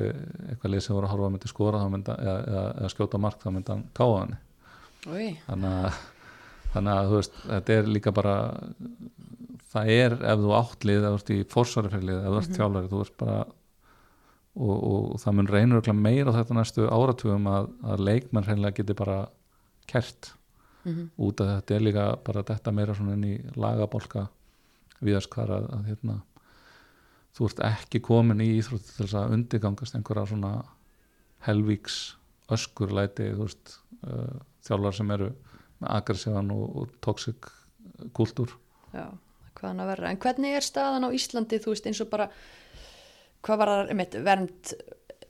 [0.52, 3.22] eitthvað lið sem voru að horfa að myndi skora þá myndi, eða, eða, eða skjóta
[3.24, 4.40] mark þá myndi hann káa henni.
[5.12, 6.02] Oi, þannig að,
[6.74, 8.36] þannig að veist, þetta er líka bara
[9.72, 12.42] það er ef þú átt lið ef þú ert í forsvari fyrir lið, ef þú
[12.42, 12.58] ert Mhm.
[12.60, 13.38] þjálfari þú ert bara
[14.52, 18.94] og, og það mun reynur meira á þetta næstu áratugum að, að leikmenn hreinlega geti
[19.00, 19.20] bara
[19.88, 20.34] kert
[20.84, 21.76] mm út af þetta.
[21.76, 24.28] Er líka bara þetta meira svona inn í lagabolka
[25.02, 26.16] viðast hvar að, að hérna,
[27.38, 30.52] þú ert ekki komin í íþrótti til þess að undirgangast einhverja svona
[31.48, 31.98] helvíks
[32.52, 33.76] öskurlæti þú veist,
[34.06, 35.30] uh, þjálfar sem eru
[35.82, 37.50] með aggressívan og, og toxic
[38.18, 38.54] kultúr
[38.94, 39.08] já,
[39.58, 42.30] hvað hann að verra en hvernig er staðan á Íslandi, þú veist, eins og bara
[43.46, 44.74] hvað var það, einmitt, vernd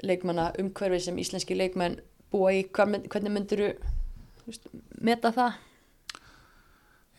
[0.02, 2.00] leikmanna umhverfi sem íslenski leikmenn
[2.32, 3.66] búa í, hvernig myndir
[4.42, 4.72] þú
[5.06, 5.60] meta það?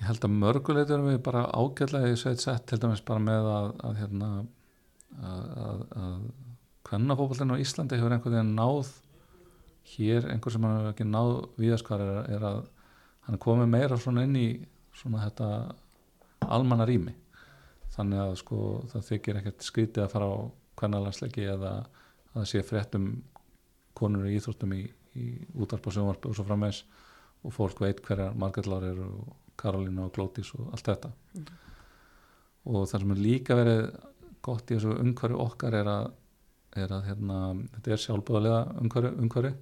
[0.03, 3.69] ég held að mörguleitur við bara ágætlega í sveit sett til dæmis bara með að,
[3.87, 4.31] að hérna
[5.21, 6.21] að, að,
[6.89, 8.93] kvennafókvöldin á Íslandi hefur einhvern veginn náð
[9.93, 12.61] hér einhver sem hann hefur ekki náð víðaskvar er, er að
[13.27, 14.47] hann er komið meira svona inn í
[14.99, 15.49] svona þetta
[16.53, 17.15] almanna rými
[17.95, 18.59] þannig að sko
[18.93, 20.37] það þykir ekkert skrítið að fara á
[20.81, 23.09] kvennalagsleiki eða að það sé frétt um
[23.99, 24.83] konur í íþróttum í,
[25.21, 25.27] í
[25.61, 26.83] útarp og sjónvarp og svo frammeins
[27.43, 31.47] og fólk veit hverjar Margretlar eru og Karolina og Glótis og allt þetta Mhm.
[32.67, 33.83] og það sem er líka verið
[34.43, 36.09] gott í þessu umhverju okkar er að,
[36.79, 37.43] er að hérna,
[37.77, 39.53] þetta er sjálfbúðalega umhverju, umhverju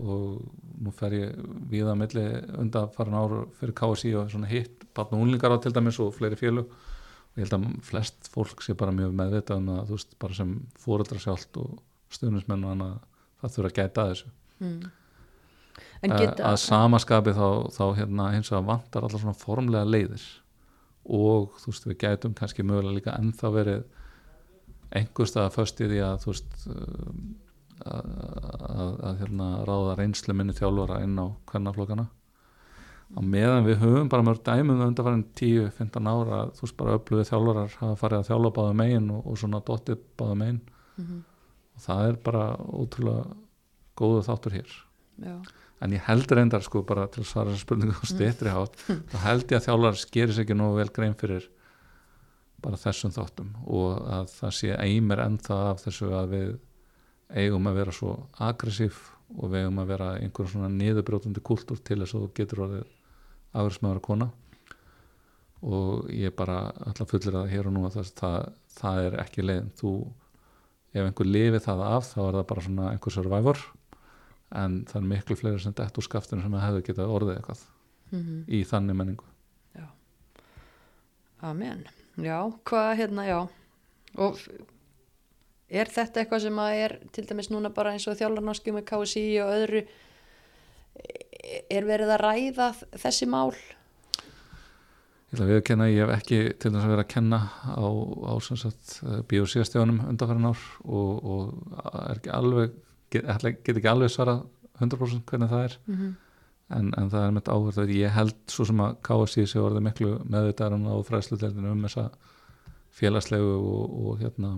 [0.00, 0.38] og
[0.82, 2.24] nú fer ég viða milli
[2.62, 6.38] undanfarin áru fyrir KSI og svona hitt barn og unlingar á til dæmis og fleiri
[6.40, 10.16] félug og ég held að flest fólk sé bara mjög meðvitað um að þú veist
[10.24, 11.78] bara sem fóreldra sjálft og
[12.12, 12.98] stuðnismenn og annað
[13.42, 14.32] það þurfa að gæta að þessu.
[14.62, 14.82] Mm.
[16.02, 20.24] Að, geta, að samaskapi þá, þá hérna hins vegar vantar alltaf svona formlega leiðir
[21.04, 23.84] og þú veist við gætum kannski mögulega líka ennþá verið
[24.92, 27.22] einhverstað að föst í því að þú veist um,
[27.82, 28.10] að,
[28.68, 32.06] að, að hérna ráða reynslu minni þjálfara inn á kvennaflokkana.
[33.12, 37.74] Á meðan við höfum bara mörg dæmum undanfærin 10-15 ára þú veist bara öflugið þjálfarar
[37.80, 40.62] hafa farið að þjálfa báða megin og, og svona dottið báða megin.
[41.00, 41.20] Mhm.
[41.72, 43.36] og það er bara ótrúlega
[43.96, 44.72] góðu þáttur hér.
[45.22, 45.36] Já,
[45.82, 49.46] en ég held reyndar sko bara til að svara spurningu á steytri hátt þá held
[49.48, 51.48] ég að þjálfarar gerir sér ekki nógu vel grein fyrir
[52.62, 56.52] bara þessum þáttum og að það sé eimir ennþá af þessu að við
[57.32, 58.14] eigum að vera svo
[58.44, 58.98] aggressív
[59.38, 62.88] og við eigum að vera einhver svona niðurbrjótandi kultúr til þess að þú getur orðið
[63.52, 64.28] afræðsmaður að kona.
[65.62, 66.58] Og ég bara
[66.90, 69.70] að fullir að hér og nú að það, það, það er ekki leiðin.
[69.78, 69.92] Þú,
[70.92, 73.62] ef einhver lifið það af þá er það bara svona einhver survivor
[74.54, 77.64] en það er miklu fleiri sem dett úr skaftinu sem hefur getað orðið eitthvað
[78.12, 78.42] Mhm.
[78.48, 79.24] í þannig menningu
[81.42, 81.84] amen
[82.20, 83.38] Já, hvað hérna, já
[84.20, 84.36] og
[85.72, 89.22] er þetta eitthvað sem að er til dæmis núna bara eins og þjálfarnáski með KSI
[89.40, 89.80] og öðru
[91.72, 92.66] er verið að ræða
[93.00, 93.54] þessi mál?
[95.32, 97.80] Ég ætla að viðurkenna, að ég hef ekki til þess að vera að kenna á,
[98.28, 98.98] á sem sagt
[99.32, 101.42] bíósíðastjónum undanfærin ár og, og
[102.04, 102.76] er ekki alveg
[103.12, 104.44] get, get ekki alveg svarað
[104.80, 106.12] 100% hvernig það er Mm -hmm.
[106.76, 109.82] en, en það er mitt áhverð að ég held svo sem að KSI sé orðið
[109.86, 112.10] miklu meðvitaðan á fræðsludeldinu um þessa
[112.90, 114.52] félagslegu og, og hérna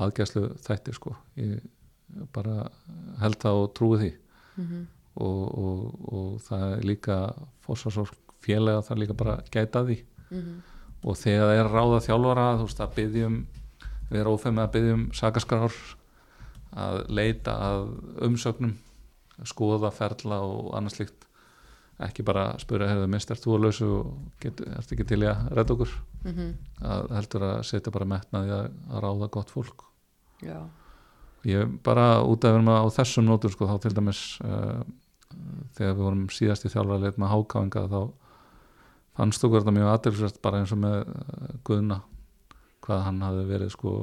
[0.00, 1.60] aðgæslu þætti sko ég
[2.34, 2.68] bara
[3.20, 4.12] held það og trúi því
[4.56, 4.86] Mhm.
[5.16, 7.16] og, og, og það er líka
[7.66, 10.60] fórsvarsórk félaga það er líka bara gæta því Mhm.
[11.04, 13.46] og þegar það er ráða þjálfara þú veist að byggjum
[14.10, 15.72] við erum ófæð með að byggjum sakaskrár
[16.76, 17.88] að leita að
[18.26, 18.76] umsögnum
[19.48, 21.26] skoða ferla og annað slíkt.
[22.00, 25.50] Ekki bara spura hefur mist er þú að lausu og ertu ekki til í að
[25.56, 25.94] redda okkur?
[26.24, 26.50] Mhm.
[26.80, 29.84] að heldur að setja bara metnaði að, að ráða gott fólk.
[30.40, 30.60] Já,
[31.44, 34.80] ég bara út af á þessum nótum sko, þá til dæmis uh,
[35.76, 38.00] þegar við vorum síðast í þjálfara leit með hákáinga þá
[39.18, 42.00] fannst okkur þetta mjög aðeinsvært bara eins og með uh, Guðna
[42.84, 43.94] hvað hann hafði verið sko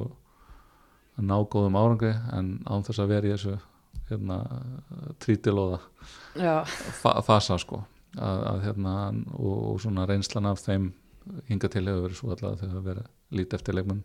[1.18, 3.56] að ná góðum árangri en án þess að vera í þessu
[4.08, 4.38] hérna,
[5.22, 5.80] trítilóða
[7.02, 7.82] fa fasa sko.
[8.16, 8.92] Að, að hérna
[9.36, 10.92] og, og svona reynslan af þeim
[11.50, 14.00] hinga til hefur verið svo allavega þegar það verið lítið eftir leikmenn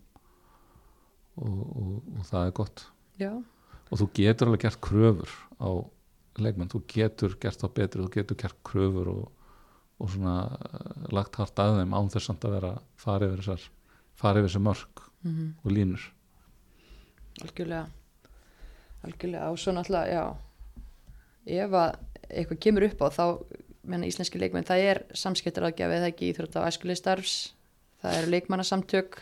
[1.39, 2.83] og, og, og það er gott.
[3.21, 3.31] Já,
[3.89, 5.69] og þú getur alveg gert kröfur á
[6.41, 9.23] leikmenn, þú getur gert þá betri þú getur gert kröfur og,
[10.01, 13.69] og svona uh, lagt hart að þeim án þess að vera farið yfir þessar
[14.19, 16.09] farið yfir þessi mörg mm og línur
[17.41, 17.87] algjörlega.
[19.03, 19.49] Algjörlega.
[19.49, 21.97] Og svo náttúrulega, já ef að
[22.29, 23.25] eitthvað kemur upp á þá
[23.83, 27.35] menna íslenski leikmenn, það er samskiptaraðgjafi eða ekki íþrótt á æskulegi starfs
[28.03, 29.17] það eru leikmannasamtök,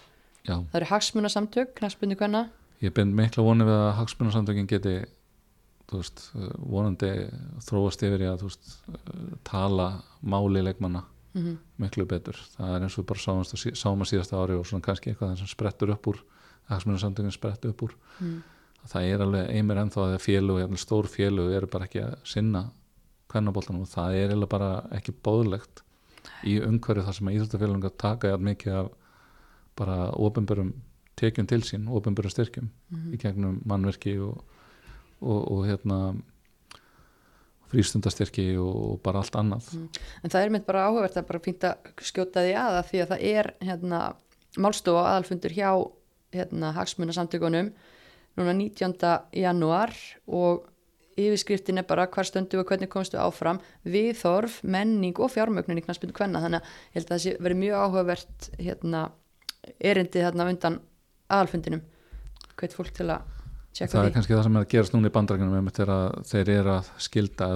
[0.46, 2.44] já, það eru hagsmunasamtök knastbundu hvenna
[2.82, 4.96] ég bind mikla voni við að hagsmunarsamtökin geti
[5.92, 7.10] veist, vonandi
[7.66, 8.76] þróast yfir í að veist,
[9.48, 9.90] tala
[10.22, 11.04] máli leikmanna
[11.34, 11.58] mm -hmm.
[11.82, 15.38] miklu betur, það er eins og bara sáum að síðasta ári og svona kannski eitthvað
[15.38, 16.22] sem sprettur upp úr,
[16.70, 18.36] hagsmunarsamtökin sprettur upp úr mm.
[18.94, 22.66] það er alveg einmer ennþá að félug, stór félug eru bara ekki að sinna
[23.32, 25.84] kvennaboltanum og það er eiginlega bara ekki bóðlegt
[26.46, 28.90] í umhverju þar sem að íþróttafélagungar taka jafn mikið af
[29.80, 30.74] bara ofinbörum
[31.16, 33.14] tekjum til sín, ofinbörum styrkjum Mhm.
[33.14, 34.44] í gegnum mannverki og,
[35.22, 36.16] og, og hérna
[37.72, 39.88] frístundastyrki og, bara allt annað Mm.
[40.24, 43.12] en það er mitt bara áhugavert að bara fínt að skjóta því að því að
[43.14, 44.00] það er hérna,
[44.58, 45.70] málstofa aðalfundur hjá
[46.34, 47.72] hérna, hagsmunasamtökunum
[48.40, 48.94] núna 19.
[49.36, 49.94] janúar
[50.28, 50.68] og
[51.20, 56.16] yfirskriftin er bara hvar stöndu og hvernig komstu áfram viðþorf, menning og fjármögnun í knastbyndu
[56.16, 59.02] kvenna þannig að ég held að það verið mjög áhugavert hérna,
[59.80, 60.80] erindi þarna undan
[61.32, 61.84] aðalfundinum
[62.56, 63.41] hvert fólk til að
[63.72, 64.14] tjekka það er því.
[64.16, 65.14] kannski það sem er að gerast núna í
[65.96, 67.48] að þeir eru að skilda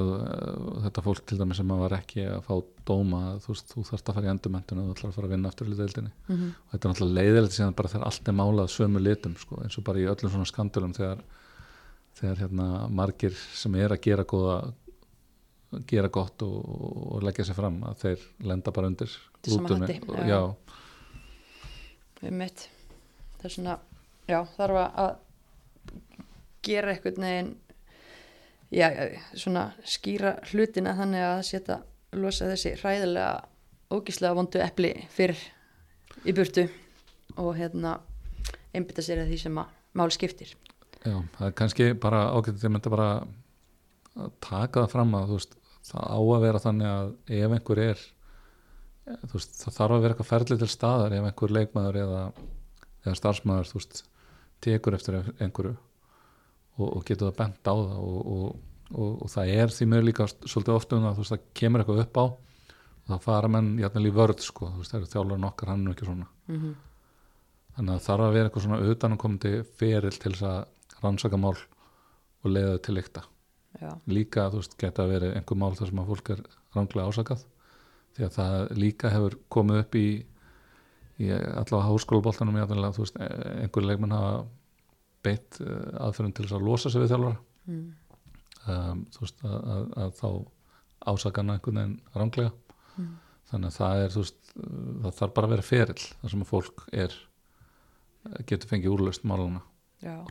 [0.86, 2.54] þetta fólk til dæmis sem var ekki að fá
[2.88, 5.34] dóma, þú veist, þú þarft að fara í endurmentun og þú ætlar að fara að
[5.36, 6.12] vinna aftur í deildinni.
[6.28, 6.52] Mm -hmm.
[6.56, 9.78] og þetta er náttúrulega leiðilegt síðan bara þegar allt er málað sömu litum sko, eins
[9.78, 11.20] og bara í öllum svona skandulum þegar,
[12.14, 14.74] þegar hérna margir sem er að gera góða
[15.88, 16.56] gera gott og,
[17.16, 19.88] og leggja sér fram að þeir lenda bara undir Undir sama rútunni.
[19.88, 20.26] hatti, og, já.
[22.22, 22.30] já,
[23.38, 23.80] það er svona,
[24.28, 25.16] já, þarf að
[26.66, 27.52] gera eitthvað neginn
[28.74, 28.90] já,
[29.38, 31.80] svona skýra hlutina þannig að setja
[32.16, 33.30] losa þessi hræðilega
[33.94, 35.40] ógíslega vondu epli fyrir
[36.26, 36.66] í burtu
[37.38, 38.00] og hérna
[38.76, 40.56] einbytta sér að því sem að mál skiptir.
[41.06, 43.10] Já, það er kannski bara ágætt þeir mynda bara
[44.44, 45.56] taka það fram að veist,
[45.86, 48.04] það á að vera þannig að ef einhver er
[49.34, 52.22] veist, það þarf að vera eitthvað ferli til staðar ef einhver leikmaður eða,
[53.06, 54.02] eða starfsmaður veist,
[54.66, 55.76] tekur eftir einhverju
[56.78, 58.58] og, og getur það bent á það og, og,
[58.96, 61.84] og, og það er því mér líka svolítið ofta um það, þú veist, það kemur
[61.84, 62.26] eitthvað upp á
[63.06, 65.96] þá fara menn jætnilega í vörð sko, þú veist, það eru þjálfarinn okkar hann er
[65.96, 66.30] ekki svona.
[66.50, 66.76] Mm
[67.76, 72.52] þannig að þarf að vera eitthvað svona utanumkomandi ferill til þess að rannsaka mál og
[72.52, 73.24] leiða þau til lykta.
[73.76, 76.44] Já, líka, þú veist, geta verið einhver mál þar sem að fólk er
[76.76, 77.42] ránglega ásakað
[78.16, 80.06] því að það líka hefur komið upp í,
[81.20, 84.38] í allavega háskólaboltanum jætnilega, þú veist, einhver leikmenn hafa
[85.26, 87.40] beitt eh, aðferðum til þess að losa sig við þjálfara.
[87.66, 87.86] Mm.
[88.76, 90.30] um, þú veist, að, að, að þá
[91.06, 92.54] ásakana einhvern veginn ránglega
[92.96, 93.16] Mm.
[93.50, 96.48] þannig að það er, þú veist, það þarf bara að vera ferill þar sem að
[96.48, 97.16] fólk er
[98.48, 99.62] getur fengið úrlaust máluna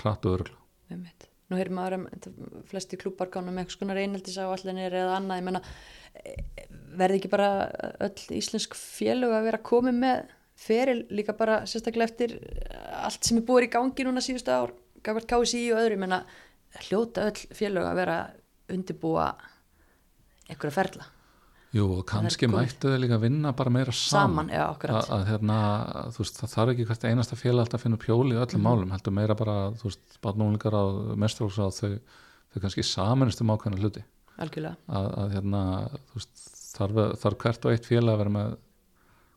[0.00, 0.56] hratt og örgla
[0.90, 1.26] einmitt.
[1.50, 2.06] Nú heyrir maður um
[2.70, 5.60] flesti klúpar gána með einhvers konar einheldis á allinir eða annað, ég menna
[6.96, 7.50] verði ekki bara
[8.06, 10.32] öll íslensk félög að vera komið með
[10.64, 12.38] feril líka bara sérstaklega eftir
[13.04, 14.72] allt sem er búið í gangi núna síðustu ár
[15.06, 16.22] gafart KSI og öðru, ég menna
[16.88, 18.16] hljóta öll félög að vera
[18.74, 19.26] undirbúa
[20.48, 21.06] einhverja ferla.
[21.74, 24.62] Jú, og kannski mættu þau líka að vinna bara meira saman, saman, já,
[24.94, 25.56] að, að hérna,
[26.14, 28.66] þú veist, það þarf ekki hvert einasta félag alltaf að finna pjóli í öllum Mhm.
[28.68, 30.84] málum heldur meira bara, þú veist, barnúlingar á
[31.18, 31.98] mestrálsrað, þau,
[32.54, 34.04] þau kannski samanist um ákveðna hluti.
[34.38, 35.62] Algjörlega, að, að hérna,
[36.12, 36.44] þú veist,
[36.78, 38.54] þarf, þarf hvert og eitt félag að vera með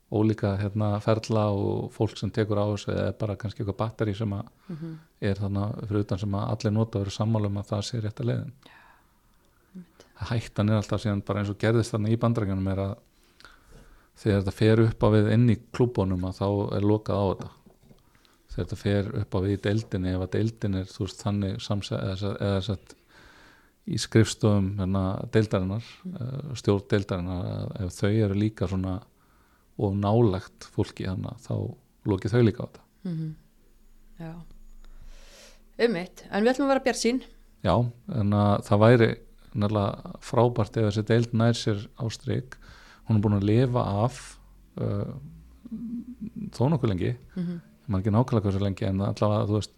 [0.07, 4.33] ólíka hérna, ferla og fólk sem tekur á þessu eða bara kannski eitthvað batteri sem
[4.33, 7.79] að mm er þannig fyrir utan sem að allir nota eru sammála um að það
[7.87, 8.51] sé rétt að leiðin
[10.29, 12.93] hættan er alltaf síðan bara eins og gerðist þannig í bandrækjunum er að
[14.17, 16.47] þegar þetta fer upp á við inn í klúbunum að þá
[16.77, 17.49] er lokað á þetta.
[18.47, 21.59] Þegar þetta fer upp á við í deildinni ef að deildin er þú veist þannig
[21.61, 22.95] samsæ, eða, sett
[23.87, 26.55] í skrifstofum hérna, deildarinnar mm.
[26.59, 28.97] stjórn deildarinnar ef þau eru líka svona
[29.77, 31.55] og nálagt fólki þannig að þá
[32.11, 32.85] lokið þau líka á þetta.
[33.07, 33.35] Mm
[34.17, 34.33] já.
[35.85, 37.19] Ummitt, en við ætlum að vera bjart sín
[37.65, 37.73] Já,
[38.17, 39.09] en að það væri
[39.57, 42.57] nefnilega frábært ef þessi deild nær sér á strik.
[43.07, 44.19] Hún er búin að lifa af
[44.81, 45.13] uh,
[46.53, 47.13] þó nokkuð lengi.
[47.35, 47.59] Mm -hmm.
[47.87, 49.73] mann ekki nákvæmlega hversu lengi en allavega þú veist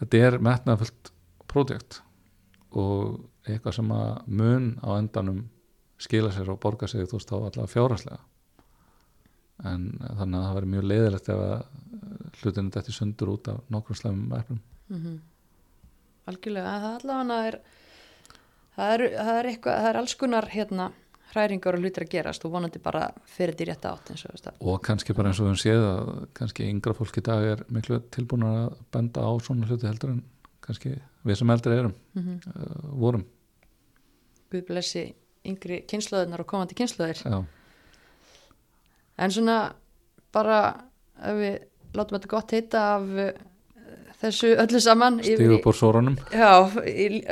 [0.00, 1.12] þetta er metnaðfullt
[1.48, 2.02] prójekt
[2.70, 5.48] og eitthvað sem að mun á endanum
[5.98, 8.20] skila sér og borga sig þú veist þá allavega fjárhagslega
[9.64, 11.64] en þannig að það verður mjög leiðilegt ef að
[12.40, 15.20] hlutinu þetta sundur út af nokkrum slæmum efnum Mm
[16.30, 17.58] algjörlega, en það allavega er
[18.76, 20.88] það er, það er eitthvað, það er alls konar hérna
[21.30, 24.48] hræringar og hlutir að gerast og vonandi bara fyrir því rétt átt eins og veist
[24.50, 24.58] að.
[24.66, 27.62] Og kannski bara eins og við höfum séð að kannski yngra fólk í dag er
[27.70, 30.24] miklu tilbúin að benda á svona hluti heldur en
[30.64, 30.96] kannski
[31.26, 32.38] við sem eldri erum mm -hmm.
[32.50, 33.24] uh, vorum.
[34.50, 35.04] Guð blessi
[35.46, 37.44] yngri kynnslóðunar og komandi kynnslóðir já,
[39.20, 39.58] en svona
[40.34, 40.60] bara
[41.20, 41.56] ef við
[41.98, 43.30] látum þetta gott heita af uh,
[44.22, 46.18] þessu öllu saman stíðu upp úr sórunum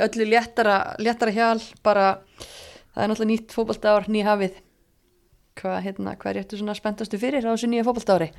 [0.07, 2.07] öllu léttara, léttara hjal, bara,
[2.95, 4.57] það er náttúrulega nýtt fótboltaár, ný hafið.
[5.59, 8.29] Hvað, hérna, hvað er réttu svona spenntastu fyrir á þessu nýja fótboltaári?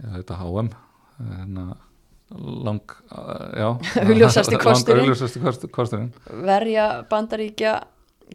[0.00, 0.70] já, þetta HM
[1.22, 1.66] hérna,
[2.66, 2.94] lang
[3.58, 3.68] já,
[4.02, 6.12] Augljósasti kosturinn.
[6.46, 7.74] Verja bandaríkja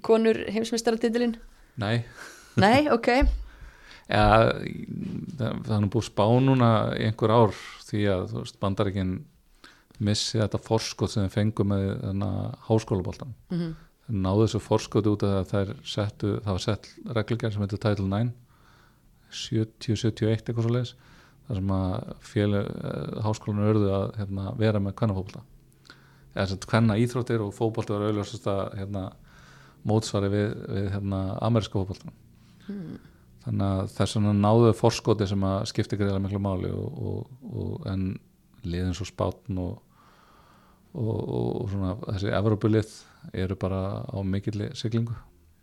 [0.06, 1.38] konur heimsmeistaratitilinn?
[1.82, 2.06] nei,
[2.58, 3.10] Nei, ok.
[4.08, 4.24] Já,
[5.38, 9.18] það, er búið spá núna einhver ár því að bandaríkin
[10.00, 12.24] missi þetta forskot sem þeir fengu með
[12.68, 13.74] háskólaboltan Mm -hmm.
[14.08, 18.08] náðu þessu forskoti út af það að settu, það var sett reglugjær sem heitir Title
[18.08, 18.32] 9
[19.32, 20.96] 70-71 eitthvað svo leiðis
[21.48, 22.66] þar sem að félag
[23.24, 25.42] háskólanur örðu að hérna, vera með kvennafóbolta
[26.36, 29.04] eða sem kvenna íþróttir og fóbolti var auðvitað að hérna,
[29.88, 32.14] mótsvari við, við hérna, ameríska fóboltan
[32.68, 32.98] Mm.
[33.48, 37.86] Þannig að þess vegna náðu forskoti sem að skipti greiðlega miklu máli og, og, og
[37.92, 38.08] en
[38.68, 39.78] liðin svo spátn og,
[40.98, 42.96] og, og svona þessi Evropulið
[43.38, 45.16] eru bara á mikilli siglingu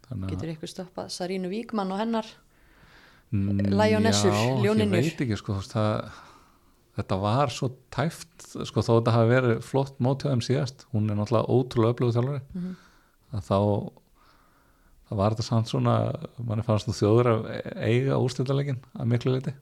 [0.09, 2.29] að Getur ykkur stoppað Sarínu Víkmann og hennar?
[3.35, 5.01] Mm, Lionessur, já, ljóninur.
[5.01, 6.21] ég veit ekki sko, það,
[7.01, 11.09] þetta var svo tæft sko, þó þetta hafi verið flott mót hjá þeim síðast hún
[11.11, 12.75] er náttúrulega ótrúlega öflugu þjálfari Mm -hmm.
[13.35, 13.59] að þá
[15.09, 15.95] það var þetta samt svona
[16.39, 17.47] manni fannst nú þjóður að
[17.77, 19.55] eiga úrstöldalegin að miklu leiti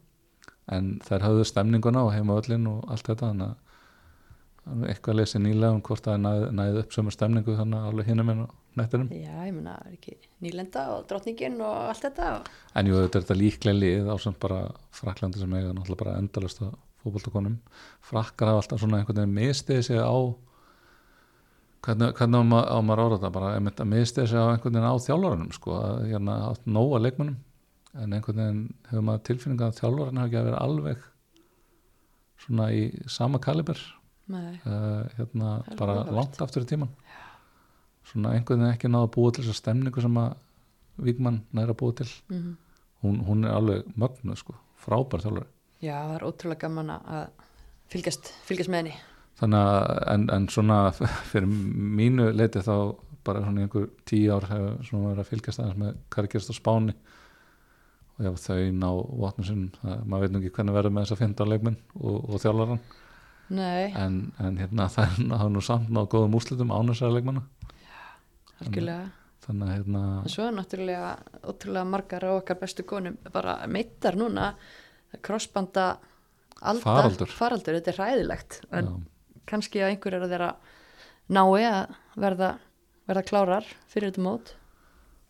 [0.73, 3.71] en þær hafðu stemninguna og heima öllin og allt þetta þannig að
[4.63, 8.29] eitthvað lesið nýlega um hvort það næði, næði upp sömur stemningu þannig að alveg hinum
[8.31, 8.43] en
[8.79, 10.15] nettinum Já, ég meina, er ekki
[10.45, 12.29] nýlenda og drottningin og allt þetta?
[12.79, 14.61] En jú, þetta er þetta líklega lið á sem bara
[14.95, 17.59] Fraklandi sem eiga náttúrulega bara endalast að fótboltakonum
[18.07, 20.15] frakkar hafa alltaf svona einhvern veginn mistiði sig á
[21.87, 23.33] hvernig, hvernig á, ma á maður ára þetta?
[23.37, 27.01] Bara einmitt að mistiði sig á einhvern veginn á þjálfarunum sko, að hérna átt nóga
[27.03, 27.39] leikmunum
[27.93, 31.09] en einhvern veginn hefur maður tilfinninga að þjálfarun hafa ekki að vera alveg
[32.43, 33.79] svona í sama kaliber
[34.33, 36.91] uh, hérna er bara langt aftur í tíman
[38.09, 40.41] svona einhvern veginn ekki náða að búa til þess að stemningu sem að
[41.03, 42.11] Víkmann næra búið til.
[42.29, 42.51] Mm
[43.03, 45.49] hún, hún er alveg mögnuð sko, frábær þjálfari.
[45.83, 47.25] Já, það er ótrúlega gaman að
[47.93, 48.99] fylgjast, fylgjast með henni
[49.43, 50.79] þannig að en, en svona
[51.31, 51.51] fyrir
[52.01, 52.77] mínu leiti þá
[53.27, 56.33] bara svona einhver tíu ár hefur svona verið að fylgjast aðeins með hvað er að
[56.33, 56.97] gerast á spáni.
[58.13, 58.89] Og ef þau ná
[59.23, 62.43] votnum sinn, maður veit nú ekki hvernig verður með þess að finna leikmenn og, og
[62.43, 62.83] þjálfaran
[63.53, 67.43] Nei, en, en hérna það er nú samt náð góðum úrslitum ánæsara leikmanna.
[68.63, 69.11] Algjörlega.
[69.43, 71.09] Þannig að hérna En svo er náttúrulega
[71.51, 74.53] ótrúlega margar á okkar bestu konum bara meittar núna.
[75.25, 75.87] Krossbanda
[76.63, 77.33] aldar, Faraldur.
[77.37, 78.93] faraldur, þetta er hræðilegt en já,
[79.49, 80.51] kannski að einhver er að þeirra
[81.33, 82.51] nái að verða,
[83.09, 84.55] verða klárar fyrir þetta mót.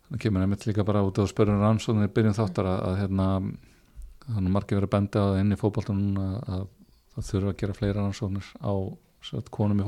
[0.08, 3.28] Það kemur einmitt líka bara út á spörjum rannsóðinni í byrjun þáttar að, að hérna
[4.26, 5.60] þannig margir verið að benda á það inn í
[5.96, 6.68] núna að
[7.14, 8.72] það þurfa að gera fleira rannsóknir á
[9.22, 9.86] sveit, konum í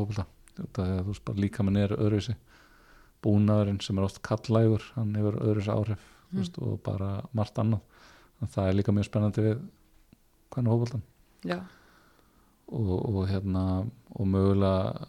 [0.98, 2.36] er þú veist bara líka með nýra öðruvísi.
[3.24, 6.38] Búnaðurinn sem er oft kallægur hann hefur öðruvísi áhrif mm.
[6.38, 7.82] veist, og bara margt annað.
[8.42, 9.64] En það er líka mjög spennandi við
[10.54, 11.02] hvernig fótboltan
[11.44, 11.58] Já,
[12.72, 13.64] og, og hérna
[14.14, 15.08] og mögulega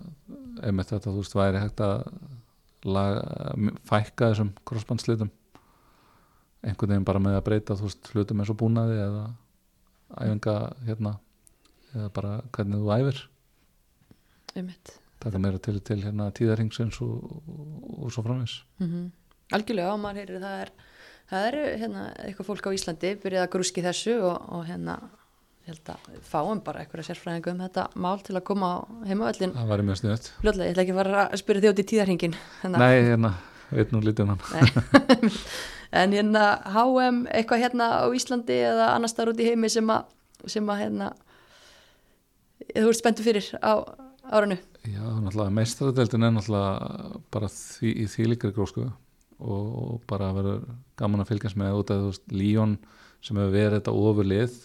[0.65, 1.95] einmitt þetta þú veist væri hægt að
[2.85, 3.53] laga,
[3.89, 5.31] fækka þessum crossbandslitum.
[6.65, 9.23] Einhvern veginn bara með að breyta þú veist hlutum eins og búnaði eða
[10.15, 11.15] æfinga hérna
[11.93, 13.25] eða bara hvernig þú æfir.
[14.55, 14.95] Um mitt
[15.25, 19.13] taka meira til, til hérna tíðarhingsins og, og, og svo framins mm
[19.53, 20.69] Algjörlega, og maður heyrir það er
[21.29, 24.95] það eru hérna eitthvað fólk á Íslandi byrjað að grúski þessu og, og hérna
[25.65, 28.77] ég held að fáum bara eitthvað sérfræðingu um þetta mál til að koma á
[29.09, 31.85] heimavöllin það væri mjög sniðut Ljóðlega, ég ætla ekki að fara að spyrja út í
[31.91, 32.35] tíðarhingin
[32.75, 33.31] nei, hérna,
[33.71, 35.31] veit nú lítið um hann
[36.01, 36.43] en hérna
[36.75, 40.81] HM eitthvað hérna á Íslandi eða annar staðar út í heimi sem að sem að
[40.83, 41.09] hérna
[42.75, 43.73] þú ert spenntu fyrir á
[44.29, 44.59] árinu?
[44.85, 48.85] Já, náttúrulega meistaradeildin er náttúrulega bara því, í því líkari grósku
[49.39, 50.63] og, bara verður
[50.99, 52.77] gaman að fylgjast með út af Líón
[53.25, 54.57] sem hefur verið þetta ofurlið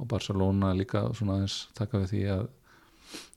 [0.00, 2.44] og Barcelona líka svona aðeins taka við því að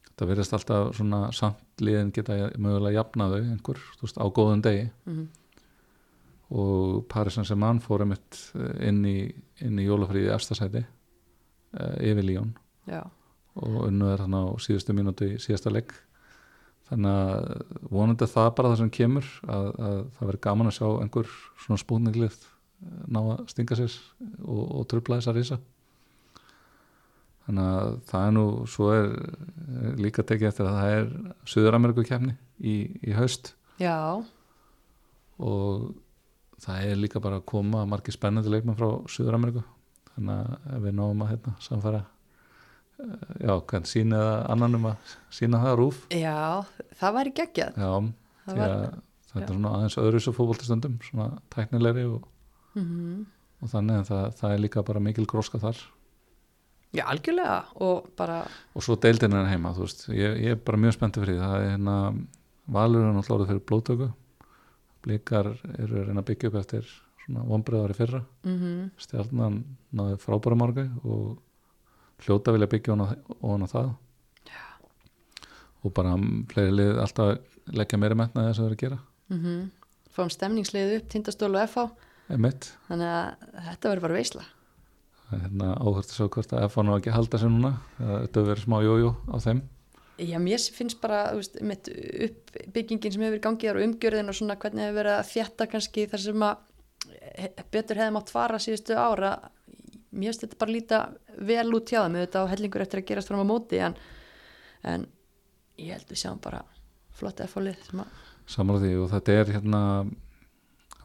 [0.08, 4.88] þetta verðist alltaf svona samt liðin geta mögulega jafna þau einhver, veist, á góðum degi.
[5.10, 5.26] Mm
[6.54, 8.40] og Paris Saint-Germain fór einmitt
[8.86, 9.18] inn í,
[9.66, 12.54] inn í jólafríði efstasæti uh, yfir Líón
[12.86, 13.02] Já,
[13.58, 15.94] og unnu er hann á síðustu mínútu í síðasta legg
[16.86, 20.88] þannig að vonandi það bara það sem kemur að, að það verður gaman að sjá
[21.02, 21.32] einhver
[21.64, 22.38] svona spúninglið
[23.10, 23.96] ná að stinga sér
[24.46, 25.60] og, og trubla þess að risa
[27.46, 29.12] þannig að það er nú svo er
[30.02, 31.06] líka tekið eftir að það er
[31.52, 32.76] Suður-Ameriku kemni í,
[33.06, 33.54] í haust.
[33.82, 33.96] Já,
[35.44, 35.94] og
[36.64, 39.64] það er líka bara að koma margir spennandi leikmenn frá Suður-Ameriku
[40.16, 42.00] þannig að við náum að hérna, samfara
[43.04, 45.98] eh, já, hvern sína eða annan um að sína það rúf.
[46.16, 46.38] Já
[47.02, 47.82] það væri geggjað.
[47.82, 47.92] Já,
[48.46, 49.02] Það var- að
[49.36, 52.28] þetta er svona aðeins öðru svo fótboltastundum svona tæknilegri og,
[52.80, 53.26] mm
[53.64, 55.78] og þannig að það, það er líka bara mikil gróska þar
[56.96, 58.42] Já, algjörlega og bara,
[58.76, 60.06] og svo deildin er heima, þú veist.
[60.16, 61.42] Ég, ég er bara mjög spenntið fyrir því.
[61.42, 61.96] Það er hérna
[62.78, 64.08] valur er náttúrulega fyrir blóðtöku.
[65.06, 66.88] Blikar eru að reyna að byggja upp eftir
[67.26, 68.22] svona vonbreiðar í fyrra.
[68.48, 69.60] Mm stjarnan
[69.96, 71.36] náði frábæra marga og
[72.24, 73.10] hljóta vilja byggja hana,
[73.44, 73.92] hana það.
[74.48, 74.64] Já.
[75.84, 76.16] og bara
[76.54, 79.02] fleiri lið alltaf leggja meira metna þess að vera að gera.
[79.34, 79.66] Mm
[80.16, 81.90] fáum stemningsliðu upp, tindastólu og FH
[82.26, 84.46] þannig að þetta verður bara veisla.
[84.46, 84.55] það
[85.32, 87.72] hérna áhört að sjá hvort að F nú ekki að halda sér núna.
[88.00, 89.64] Þetta verið smá jójó á þeim.
[90.16, 95.00] Já, mér finnst bara, veist, uppbyggingin sem hefur gangið og umgjörðin og svona hvernig hefur
[95.02, 96.62] verið að þjætta kannski þar sem að
[97.42, 99.34] he- betur hefði mátt fara síðustu ára
[100.16, 101.00] mér finnst þetta bara líta
[101.50, 103.98] vel út hjá það með þetta á hellingur eftir að gerast fram á móti en,
[104.88, 105.04] en
[105.84, 106.62] ég held við sjáum bara
[107.20, 108.24] flott F-fólið sem að
[108.56, 109.82] samanlega því og þetta er hérna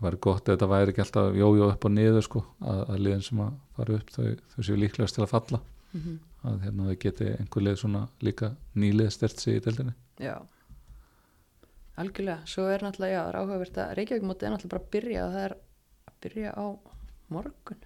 [0.01, 3.05] það væri gott ef þetta væri ekki alltaf jójó upp og niður sko að, að
[3.05, 5.63] liðin sem að fara upp þau, þau séu líklegast til að falla.
[5.93, 9.93] Mm að hérna þau geti einhver lið svona líka nýlið stert sig í deildinni.
[10.21, 10.39] Já.
[12.01, 14.93] Algjörlega, svo er náttúrulega, já, það er áhugavert að Reykjavík móti er náttúrulega bara að
[14.95, 15.57] byrja það er
[16.09, 16.65] að byrja á
[17.35, 17.83] morgun.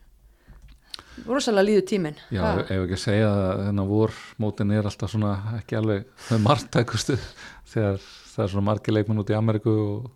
[1.24, 2.20] Rosalega líður tíminn.
[2.30, 2.52] Já, Ha?
[2.62, 6.06] ef ekki að segja að þennan vor mótin er alltaf svona ekki alveg
[6.42, 7.16] margtækustu
[7.72, 7.98] þegar
[8.34, 10.12] það er svona margir leikmenn út í Ameríku og,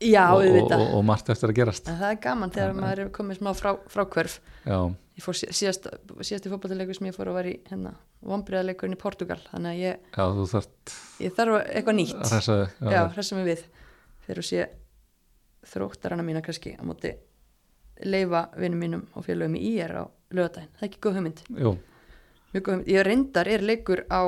[0.00, 1.88] Já, og, og, og, og margt eftir að gerast.
[1.92, 4.78] En það er gaman þegar maður er komið smá frá, frákvörf Já,
[5.20, 5.88] Ég fór sí- síðast,
[6.24, 7.90] síðasti fótballleikur sem ég fór og var í hérna,
[8.24, 12.14] vombriðarleikurinn í Portugal þannig að ég, já þú þarft ég þarf eitthvað nýtt.
[12.80, 13.64] að hressa mig við.
[14.24, 14.64] Þegar þú sé
[15.74, 17.12] þróttarana mína kannski á móti
[18.08, 21.42] leifa vinnum mínum og félögum í IR á lögadaginn, það er ekki góð hugmynd.
[21.60, 21.74] Jú,
[22.54, 24.22] mjög góð hugmynd, ég reyndar er leikur á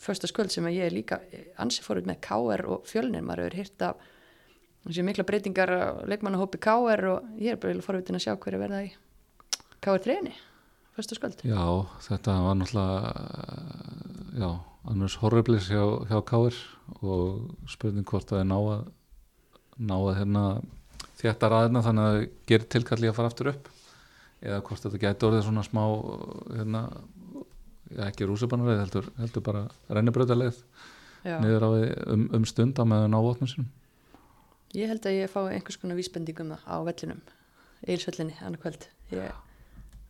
[0.00, 1.20] första skvöld sem að ég er líka
[1.60, 4.00] ansi fórut með KR og fjölnir, maður hefur hýrt af
[4.86, 8.62] það sé mikla breytingar á leikmannahópi KR og ég er bara forvitin að sjá hverju
[8.62, 8.92] verða í
[9.84, 10.34] KR 3
[10.96, 11.64] fyrstu skvöld Já,
[12.06, 13.10] þetta var náttúrulega
[14.40, 14.48] já,
[14.88, 16.56] annars horriblis hjá, hjá Káir
[17.02, 18.86] og spurning hvort að það er ná að
[19.76, 20.44] ná að hérna
[21.20, 22.18] þétta ræðina þannig að
[22.48, 23.70] gerir tilkalli að fara aftur upp.
[24.44, 25.82] Eða hvort þetta gæti orðið svona smá
[26.52, 26.82] hérna,
[28.06, 30.60] ekki rúsibanarleið heldur, heldur bara rennibrautaleið
[31.26, 31.38] Já.
[31.42, 31.70] niður á
[32.14, 33.70] um, um stund á meðan á vopnum sinum
[34.76, 37.22] Ég held að ég fái einhvers konar vísbendingum á vellinum,
[37.88, 38.82] eilsvellinni, annar kvöld.
[39.08, 39.30] Ég,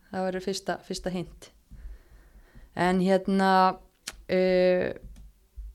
[0.09, 1.47] það verður fyrsta, fyrsta hint.
[2.75, 3.51] En hérna,
[4.27, 4.89] uh,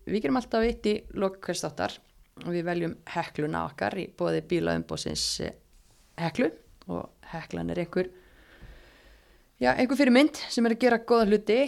[0.05, 1.97] við gerum alltaf eitt í lokkvæmstáttar
[2.43, 5.25] og við veljum hekluna okkar í bóði bílaumbósins
[6.21, 6.51] heklu
[6.93, 8.11] og heklan er einhver,
[9.57, 11.61] já, einhver fyrir mynd sem er að gera góða hluti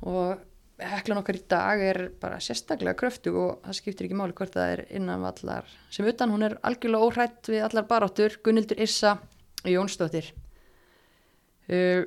[0.00, 0.40] og
[0.80, 4.74] heklan okkar í dag er bara sérstaklega kröftug og það skiptir ekki máli hvort það
[4.74, 5.68] er innan vallar.
[5.92, 9.16] Sem utan, hún er algjörlega óhrætt við allar baráttur, Gunnildur Issa
[9.68, 10.32] Jónsdóttir.
[11.70, 12.06] Uh,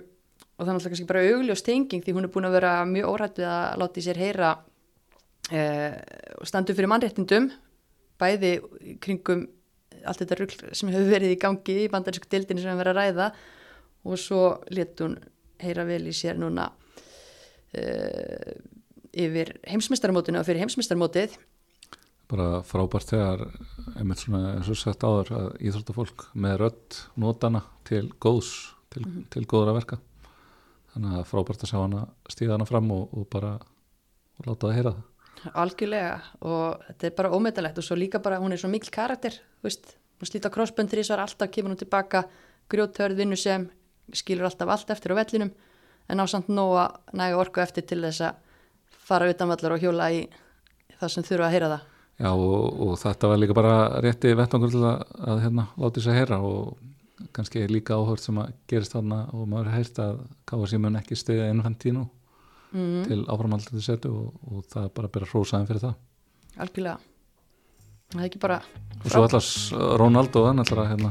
[0.58, 3.10] og það er náttúrulega kannski bara augljós tenging því hún er búin að vera mjög
[3.14, 5.94] óhrætt við að láta í sér heyra uh,
[6.40, 7.50] og standu fyrir mannréttindum
[8.22, 8.54] bæði
[9.04, 9.48] kringum
[10.04, 13.02] allt þetta rugl sem hefur verið í gangi í bandarísku dildinni sem hefur verið að
[13.02, 13.28] ræða.
[14.04, 14.42] Og svo
[14.76, 15.16] let hún
[15.64, 16.68] heyra vel í sér núna
[17.80, 18.54] uh,
[19.14, 21.38] yfir heimsmyndstarmótinu og fyrir heimsmyndstarmótið
[22.34, 23.44] bara frábært þegar
[24.00, 28.52] einmitt svona eins og sagt áður að íþróttafólk með rödd nótana til góðs
[28.94, 30.00] til, til góðra verka.
[30.94, 34.78] Þannig að frábært að sjá hana stíða hana fram og, og bara og láta það
[34.78, 35.10] heyra það.
[35.60, 36.14] Algjörlega
[36.48, 39.98] og þetta er bara ómetalegt og svo líka bara hún er svo mikil karakter veist,
[40.22, 42.24] hún slíta crossbönd þrísvar alltaf kemur hún tilbaka,
[42.72, 43.68] grjóthörð vinnu sem
[44.16, 45.52] skilur alltaf allt eftir á vellinum
[46.10, 48.40] en á samt nóga nægu orku eftir til þess að
[49.04, 50.24] fara utanvallar og hjóla í
[51.00, 51.86] það sem þurfa að heyra það.
[52.24, 53.76] Já og, og þetta var líka bara
[54.06, 58.38] rétti vettangur til að, að hérna láti þess að heyra og kannski líka áhört sem
[58.42, 62.08] að gerist þarna og maður heirt að KSI mun ekki stiðja Infantino
[62.74, 63.02] mm.
[63.08, 65.98] til áframaldið setu og, og það bara að byrja hrósaðin fyrir það.
[66.64, 67.13] Algjörlega
[68.20, 68.62] það er ekki bara
[69.04, 69.50] og svo allars
[70.00, 71.10] Ronaldo hann ætlar að, hérna,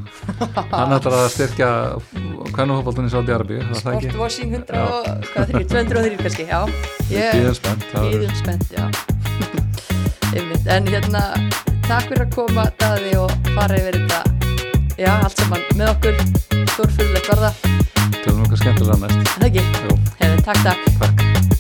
[1.13, 1.69] að styrkja
[2.55, 3.45] hvernig hópaldunni það er
[3.83, 4.13] það ekki?
[4.15, 6.61] Sportwashing 100 og hvað þrjir, 203 kannski, já.
[7.13, 8.91] Ég Bíðum spennt, það.
[10.73, 11.21] En hérna,
[11.85, 14.23] takk fyrir að koma Daði og fara yfir þetta.
[14.97, 16.21] Já, allt saman með okkur
[16.73, 17.55] Stórfyrirlegt var það,
[18.23, 19.21] Tölum okkar skemmtilega næst.
[19.21, 19.67] Er það ekki?
[19.83, 21.03] Jú, Hefur, takk, takk.
[21.03, 21.52] Takk